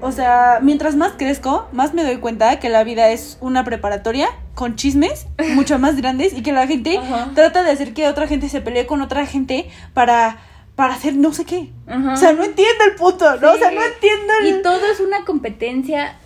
[0.00, 4.28] O sea, mientras más crezco, más me doy cuenta que la vida es una preparatoria
[4.54, 7.30] con chismes mucho más grandes y que la gente Ajá.
[7.34, 10.38] trata de hacer que otra gente se pelee con otra gente para,
[10.74, 11.70] para hacer no sé qué.
[11.86, 12.12] Ajá.
[12.12, 13.52] O sea, no entiendo el punto, ¿no?
[13.52, 14.58] O sea, no entiendo el...
[14.58, 16.16] Y todo es una competencia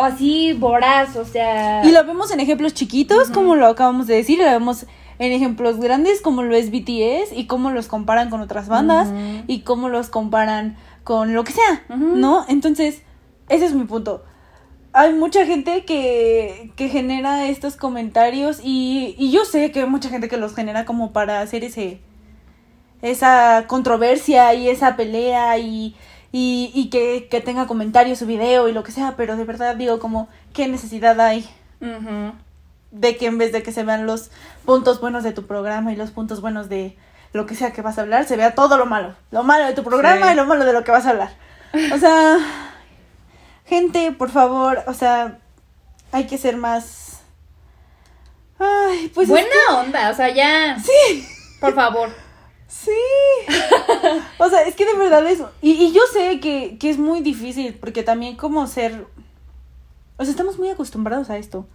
[0.00, 1.84] así voraz, o sea...
[1.84, 4.86] Y lo vemos en ejemplos chiquitos, como lo acabamos de decir, y lo vemos
[5.18, 9.08] en ejemplos grandes, como lo es BTS, y cómo los comparan con otras bandas,
[9.46, 10.76] y cómo los comparan
[11.10, 11.82] con lo que sea.
[12.20, 12.44] ¿no?
[12.48, 13.02] Entonces,
[13.48, 14.22] ese es mi punto.
[14.92, 20.08] Hay mucha gente que, que genera estos comentarios, y, y yo sé que hay mucha
[20.08, 22.00] gente que los genera como para hacer ese
[23.02, 25.96] esa controversia y esa pelea y,
[26.30, 29.74] y, y que, que tenga comentarios su video y lo que sea, pero de verdad
[29.74, 31.44] digo como, ¿qué necesidad hay?
[32.92, 34.30] De que en vez de que se vean los
[34.64, 36.96] puntos buenos de tu programa y los puntos buenos de
[37.32, 39.14] lo que sea que vas a hablar, se vea todo lo malo.
[39.30, 41.30] Lo malo de tu programa y lo malo de lo que vas a hablar.
[41.94, 42.38] O sea,
[43.66, 45.38] gente, por favor, o sea,
[46.12, 47.20] hay que ser más...
[48.58, 49.28] Ay, pues...
[49.28, 50.76] Buena onda, o sea, ya...
[50.78, 51.26] Sí.
[51.60, 52.10] Por favor.
[52.66, 52.90] Sí.
[54.38, 55.40] o sea, es que de verdad es...
[55.62, 59.06] Y, y yo sé que, que es muy difícil, porque también como ser...
[60.16, 61.66] O sea, estamos muy acostumbrados a esto.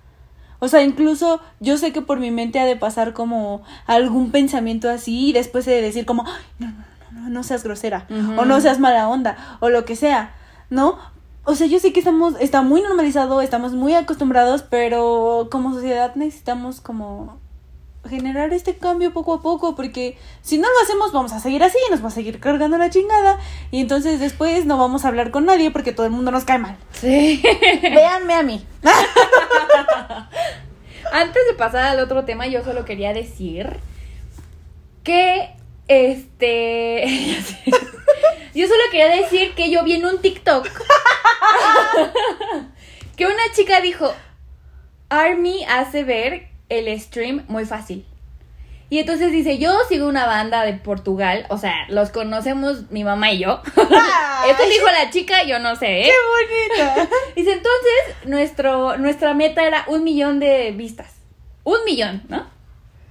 [0.66, 4.90] O sea, incluso yo sé que por mi mente ha de pasar como algún pensamiento
[4.90, 6.24] así y después de decir como,
[6.58, 10.34] no, no, no, no, seas grosera o no seas mala onda o lo que sea,
[10.72, 10.98] ¿no?
[11.44, 16.16] O sea, yo sé que estamos, está muy normalizado, estamos muy acostumbrados, pero como sociedad
[16.16, 17.38] necesitamos como
[18.08, 21.78] generar este cambio poco a poco, porque si no lo hacemos vamos a seguir así,
[21.92, 23.40] nos va a seguir cargando la chingada,
[23.72, 26.60] y entonces después no vamos a hablar con nadie porque todo el mundo nos cae
[26.60, 26.78] mal.
[26.92, 27.44] Sí.
[27.82, 28.66] Véanme a mí.
[31.12, 33.78] Antes de pasar al otro tema, yo solo quería decir
[35.04, 35.52] que
[35.88, 37.06] este
[38.56, 40.68] yo solo quería decir que yo vi en un TikTok
[43.16, 44.14] que una chica dijo
[45.10, 48.06] Army hace ver el stream muy fácil.
[48.90, 53.32] Y entonces dice, yo sigo una banda de Portugal, o sea, los conocemos mi mamá
[53.32, 53.62] y yo.
[53.76, 56.12] Esto dijo la chica, yo no sé, ¿eh?
[56.12, 57.10] ¡Qué bonita!
[57.36, 61.14] dice, entonces, nuestro, nuestra meta era un millón de vistas.
[61.64, 62.48] Un millón, ¿no?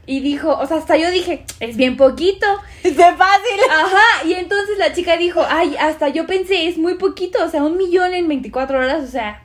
[0.07, 2.46] Y dijo, o sea, hasta yo dije, es bien poquito.
[2.84, 3.61] Es bien fácil.
[3.70, 7.62] Ajá, y entonces la chica dijo, ay, hasta yo pensé, es muy poquito, o sea,
[7.62, 9.42] un millón en 24 horas, o sea.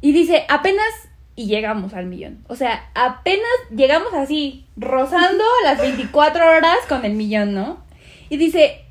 [0.00, 1.09] Y dice, apenas
[1.40, 2.44] y llegamos al millón.
[2.48, 7.82] O sea, apenas llegamos así, rozando las 24 horas con el millón, ¿no?
[8.28, 8.84] Y dice,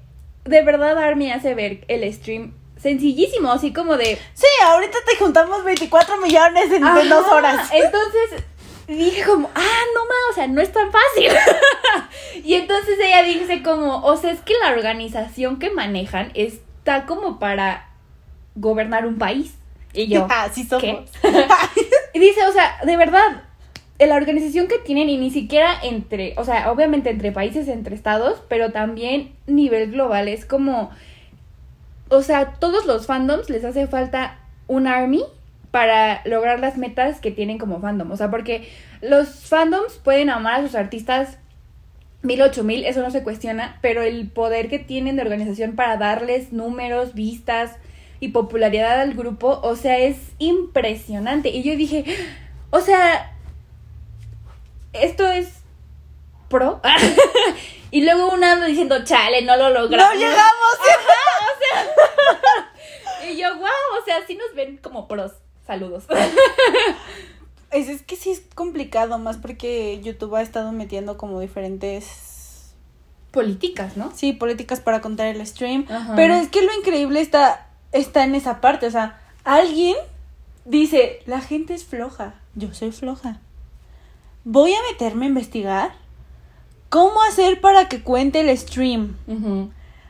[0.46, 4.18] de verdad Army hace ver el stream sencillísimo, así como de...
[4.34, 7.70] Sí, ahorita te juntamos 24 millones en, dos horas.
[7.72, 8.44] Entonces
[8.88, 11.32] dije como, ah, no más, o sea, no es tan fácil.
[12.44, 17.38] y entonces ella dice como, o sea, es que la organización que manejan está como
[17.38, 17.92] para
[18.56, 19.54] gobernar un país.
[19.94, 21.12] Y yo, ah, sí somos.
[22.14, 23.44] Y dice, o sea, de verdad,
[24.00, 28.42] la organización que tienen y ni siquiera entre, o sea, obviamente entre países, entre estados,
[28.48, 30.92] pero también nivel global, es como,
[32.10, 35.24] o sea, todos los fandoms les hace falta un army
[35.72, 38.68] para lograr las metas que tienen como fandom, o sea, porque
[39.02, 41.38] los fandoms pueden amar a sus artistas
[42.22, 45.98] mil ocho mil, eso no se cuestiona, pero el poder que tienen de organización para
[45.98, 47.78] darles números, vistas,
[48.20, 51.50] y popularidad al grupo, o sea, es impresionante.
[51.50, 52.06] Y yo dije,
[52.70, 53.36] o sea,
[54.94, 55.48] esto es
[56.50, 56.82] pro.
[57.92, 60.14] y luego un ando diciendo, chale, no lo logramos.
[60.14, 60.44] No llegamos.
[61.42, 63.30] o sea.
[63.30, 63.68] y yo, wow,
[64.02, 65.32] o sea, sí nos ven como pros.
[65.66, 66.06] Saludos.
[67.72, 72.74] Es, es que sí es complicado, más porque YouTube ha estado metiendo como diferentes
[73.30, 74.12] políticas, ¿no?
[74.16, 75.86] Sí, políticas para contar el stream.
[76.16, 78.88] Pero es que lo increíble está está en esa parte.
[78.88, 79.96] O sea, alguien
[80.66, 83.40] dice, la gente es floja, yo soy floja.
[84.44, 85.92] Voy a meterme a investigar
[86.90, 89.18] cómo hacer para que cuente el stream.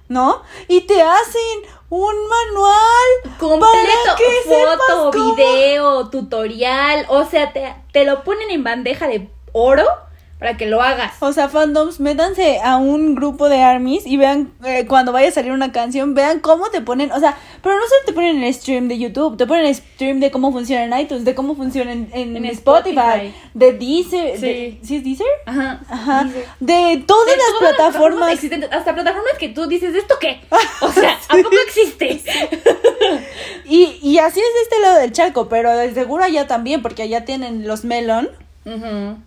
[0.07, 0.41] ¿No?
[0.67, 1.59] Y te hacen
[1.89, 4.17] un manual completo,
[4.47, 9.85] foto, video, tutorial, o sea, te, te lo ponen en bandeja de oro
[10.39, 11.15] para que lo hagas.
[11.19, 15.31] O sea, fandoms, métanse a un grupo de armies y vean eh, cuando vaya a
[15.31, 18.53] salir una canción, vean cómo te ponen, o sea, pero no solo te ponen el
[18.53, 21.91] stream de YouTube, te ponen el stream de cómo funciona en iTunes, de cómo funciona
[21.91, 24.79] en, Spotify, de Deezer, sí.
[24.81, 25.27] ¿sí es Deezer?
[25.45, 25.81] Ajá.
[25.89, 26.29] Ajá.
[26.61, 28.31] De todas las plataformas.
[28.31, 30.39] existentes, hasta plataformas que tú dices, ¿esto qué?
[30.81, 32.21] O sea, ¿a poco existe?
[33.65, 37.03] y, y así es de este lado del charco, pero de seguro allá también, porque
[37.03, 38.29] allá tienen los melon.
[38.65, 39.17] Ajá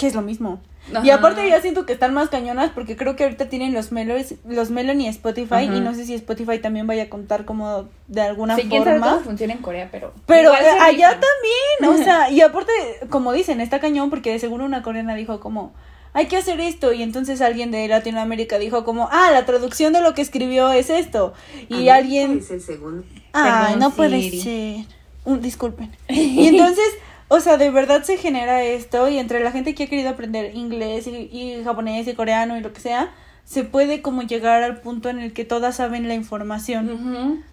[0.00, 0.60] que es lo mismo.
[1.04, 4.34] Y aparte ya siento que están más cañonas porque creo que ahorita tienen los Melons,
[4.48, 8.22] los Melon y Spotify y no sé si Spotify también vaya a contar como de
[8.22, 8.84] alguna sí, forma.
[8.84, 12.72] Sabe cómo funciona en Corea, pero Pero allá también, o sea, y aparte
[13.10, 15.74] como dicen, está cañón porque de seguro una coreana dijo como
[16.14, 20.00] hay que hacer esto y entonces alguien de Latinoamérica dijo como, "Ah, la traducción de
[20.00, 21.34] lo que escribió es esto."
[21.68, 23.04] Y alguien es el segundo.
[23.34, 24.86] Ah, no puede ser.
[25.24, 25.94] Un, disculpen.
[26.08, 26.86] y entonces
[27.32, 30.56] o sea, de verdad se genera esto y entre la gente que ha querido aprender
[30.56, 33.12] inglés y, japonés y coreano y lo que sea,
[33.44, 37.44] se puede como llegar al punto en el que todas saben la información.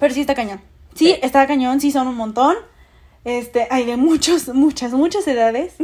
[0.00, 0.60] Pero sí está cañón.
[0.96, 2.56] Sí, está cañón, sí son un montón.
[3.26, 5.74] Este, hay de muchos, muchas, muchas edades.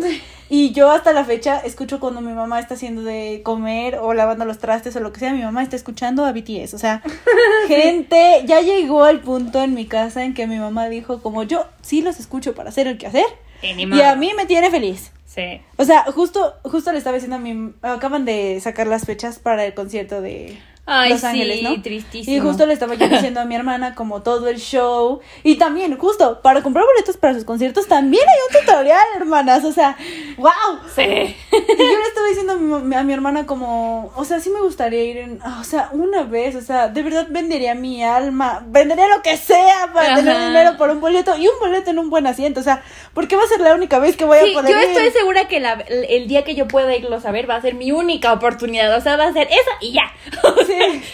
[0.49, 4.45] Y yo hasta la fecha escucho cuando mi mamá está haciendo de comer o lavando
[4.45, 6.73] los trastes o lo que sea, mi mamá está escuchando a BTS.
[6.75, 7.03] O sea,
[7.67, 11.67] gente, ya llegó al punto en mi casa en que mi mamá dijo como yo
[11.81, 13.27] sí los escucho para hacer el quehacer.
[13.61, 15.11] Y a mí me tiene feliz.
[15.27, 15.63] Sí.
[15.79, 19.65] O sea, justo, justo le estaba diciendo a mi, acaban de sacar las fechas para
[19.65, 21.81] el concierto de Ay, Los Ángeles, ¿no?
[21.81, 22.37] tristísimo.
[22.37, 25.21] Y justo le estaba yo diciendo a mi hermana como todo el show.
[25.45, 29.65] Y también, justo, para comprar boletos para sus conciertos también hay un tutorial, hermanas.
[29.65, 29.97] O sea,
[30.39, 30.53] wow.
[30.93, 31.03] Sí.
[31.03, 32.53] Y yo le estaba diciendo
[32.97, 36.57] a mi, hermana como, o sea, sí me gustaría ir en, o sea, una vez,
[36.57, 40.91] o sea, de verdad vendería mi alma, vendería lo que sea para tener dinero por
[40.91, 42.59] un boleto y un boleto en un buen asiento.
[42.59, 42.83] O sea,
[43.15, 45.63] porque va a ser la única vez que voy a poder yo estoy segura que
[46.09, 48.97] el día que yo pueda irlo a ver va a ser mi única oportunidad.
[48.97, 50.13] O sea, va a ser esa y ya.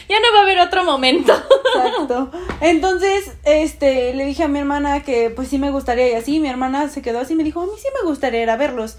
[0.09, 1.33] ya no va a haber otro momento.
[1.75, 2.31] Exacto.
[2.61, 6.49] Entonces, este, le dije a mi hermana que pues sí me gustaría y así, mi
[6.49, 8.97] hermana se quedó así y me dijo, a mí sí me gustaría ir a verlos.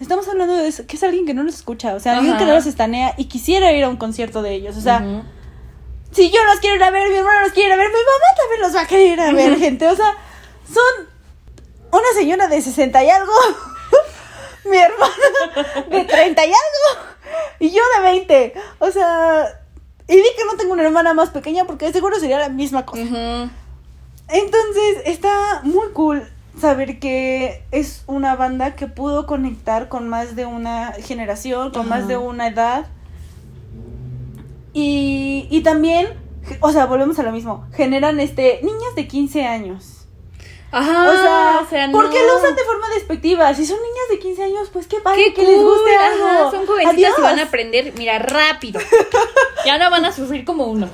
[0.00, 2.44] Estamos hablando de eso, que es alguien que no nos escucha, o sea, alguien que
[2.44, 4.98] no los estanea y quisiera ir a un concierto de ellos, o sea,
[6.10, 7.94] si yo los quiero ir a ver, mi hermana los quiere ir a ver, mi
[7.94, 10.16] mamá también los va a querer ir a ver, gente, o sea,
[10.66, 11.08] son
[11.92, 13.32] una señora de 60 y algo,
[14.64, 17.11] mi hermana de 30 y algo,
[17.58, 19.62] y yo de 20, o sea,
[20.08, 23.02] y di que no tengo una hermana más pequeña porque seguro sería la misma cosa.
[24.28, 26.28] Entonces, está muy cool
[26.60, 32.08] saber que es una banda que pudo conectar con más de una generación, con más
[32.08, 32.86] de una edad.
[34.74, 36.08] Y, y también,
[36.60, 40.01] o sea, volvemos a lo mismo, generan este niñas de 15 años
[40.72, 41.60] Ajá.
[41.60, 43.54] O sea, ¿por qué lo usan de forma despectiva?
[43.54, 46.50] Si son niñas de 15 años, pues qué padre que les guste algo.
[46.50, 48.80] son jovencitas y van a aprender, mira, rápido.
[49.66, 50.88] ya no van a sufrir como uno.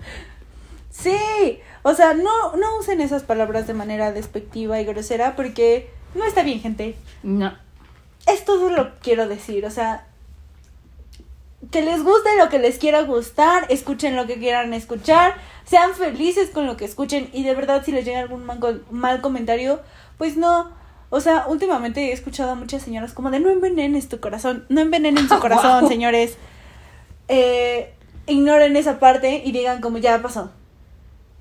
[0.90, 6.24] sí, o sea, no, no usen esas palabras de manera despectiva y grosera porque no
[6.24, 6.94] está bien, gente.
[7.22, 7.56] No.
[8.26, 10.06] Es todo lo quiero decir, o sea,
[11.70, 15.34] que les guste lo que les quiera gustar, escuchen lo que quieran escuchar,
[15.64, 18.44] sean felices con lo que escuchen y de verdad si les llega algún
[18.90, 19.80] mal, comentario,
[20.18, 20.72] pues no.
[21.10, 24.80] O sea, últimamente he escuchado a muchas señoras como de no envenenes tu corazón, no
[24.80, 26.36] envenenen su corazón, señores.
[27.28, 27.94] Eh,
[28.26, 30.50] ignoren esa parte y digan como ya pasó.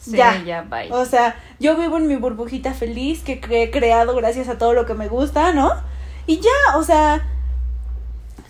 [0.05, 0.91] ya, ya, bye.
[0.91, 4.85] O sea, yo vivo en mi burbujita feliz que he creado gracias a todo lo
[4.85, 5.71] que me gusta, ¿no?
[6.27, 7.25] Y ya, o sea,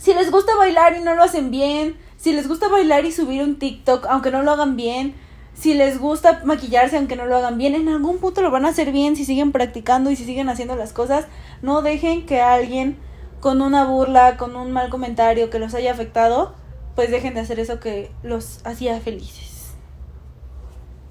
[0.03, 3.41] si les gusta bailar y no lo hacen bien, si les gusta bailar y subir
[3.41, 5.15] un TikTok aunque no lo hagan bien,
[5.53, 8.69] si les gusta maquillarse aunque no lo hagan bien, en algún punto lo van a
[8.71, 11.27] hacer bien si siguen practicando y si siguen haciendo las cosas.
[11.61, 12.97] No dejen que alguien
[13.39, 16.53] con una burla, con un mal comentario que los haya afectado,
[16.95, 19.52] pues dejen de hacer eso que los hacía felices.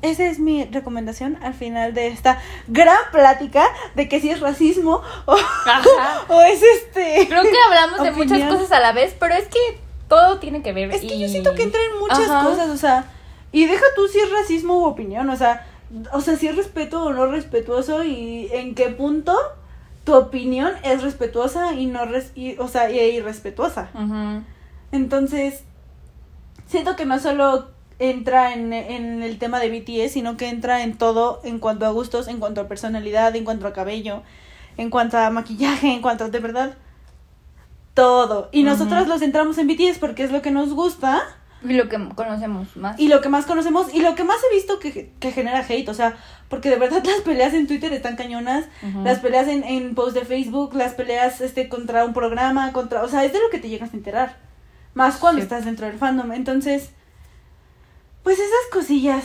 [0.03, 5.01] Esa es mi recomendación al final de esta gran plática de que si es racismo
[5.27, 5.37] o,
[6.43, 7.27] es este.
[7.29, 9.59] Creo que hablamos de muchas cosas a la vez, pero es que
[10.09, 10.91] todo tiene que ver.
[10.91, 13.07] Es que yo siento que entra en muchas cosas, o sea,
[13.53, 15.67] y deja tú si es racismo u opinión, o sea,
[16.13, 19.37] o sea, si es respeto o no respetuoso y en qué punto
[20.05, 23.89] tu opinión es respetuosa y no res o sea, y irrespetuosa.
[24.91, 25.63] Entonces,
[26.67, 27.69] siento que no solo
[27.99, 31.91] entra en, en, el tema de BTS, sino que entra en todo en cuanto a
[31.91, 34.23] gustos, en cuanto a personalidad, en cuanto a cabello,
[34.77, 36.77] en cuanto a maquillaje, en cuanto a de verdad
[37.95, 38.49] todo.
[38.53, 41.23] Y nosotros los entramos en BTS porque es lo que nos gusta.
[41.65, 42.99] Y lo que conocemos más.
[42.99, 45.89] Y lo que más conocemos y lo que más he visto que, que genera hate,
[45.89, 46.17] o sea,
[46.49, 48.67] porque de verdad las peleas en Twitter están cañonas,
[49.05, 53.09] las peleas en, en post de Facebook, las peleas este contra un programa, contra, o
[53.09, 54.37] sea, es de lo que te llegas a enterar.
[54.95, 56.33] Más cuando estás dentro del fandom.
[56.33, 56.91] Entonces,
[58.23, 59.25] pues esas cosillas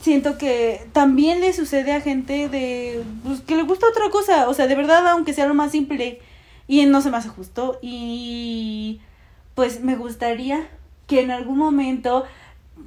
[0.00, 4.54] siento que también le sucede a gente de pues, que le gusta otra cosa, o
[4.54, 6.20] sea, de verdad, aunque sea lo más simple
[6.68, 9.00] y no se me hace justo y
[9.54, 10.68] pues me gustaría
[11.06, 12.24] que en algún momento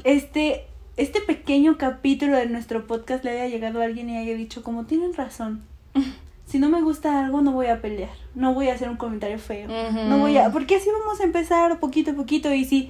[0.04, 0.66] este
[0.96, 4.86] este pequeño capítulo de nuestro podcast le haya llegado a alguien y haya dicho como
[4.86, 5.64] tienen razón.
[6.48, 9.38] Si no me gusta algo no voy a pelear, no voy a hacer un comentario
[9.38, 12.90] feo, no voy a porque así vamos a empezar poquito a poquito y si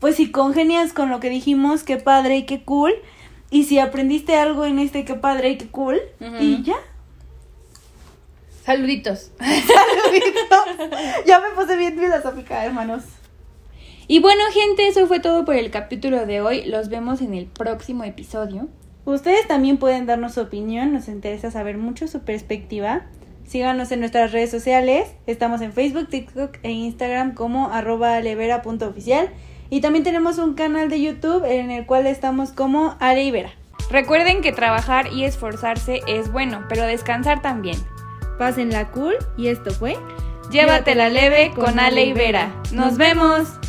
[0.00, 2.92] pues si congenias con lo que dijimos, qué padre y qué cool.
[3.50, 6.00] Y si aprendiste algo en este, qué padre y qué cool.
[6.40, 6.76] Y ya.
[8.64, 9.30] Saluditos.
[9.38, 10.88] Saluditos.
[11.26, 13.04] ya me puse bien filosófica, hermanos.
[14.08, 16.64] Y bueno, gente, eso fue todo por el capítulo de hoy.
[16.64, 18.68] Los vemos en el próximo episodio.
[19.04, 23.06] Ustedes también pueden darnos su opinión, nos interesa saber mucho su perspectiva.
[23.44, 25.14] Síganos en nuestras redes sociales.
[25.26, 29.30] Estamos en Facebook, TikTok e Instagram como arroba levera.oficial.
[29.70, 33.52] Y también tenemos un canal de YouTube en el cual estamos como Ale Ibera.
[33.90, 37.78] Recuerden que trabajar y esforzarse es bueno, pero descansar también.
[38.38, 39.96] Pásenla cool y esto fue
[40.50, 42.52] Llévatela leve con Ale y Vera.
[42.72, 43.60] ¡Nos vemos!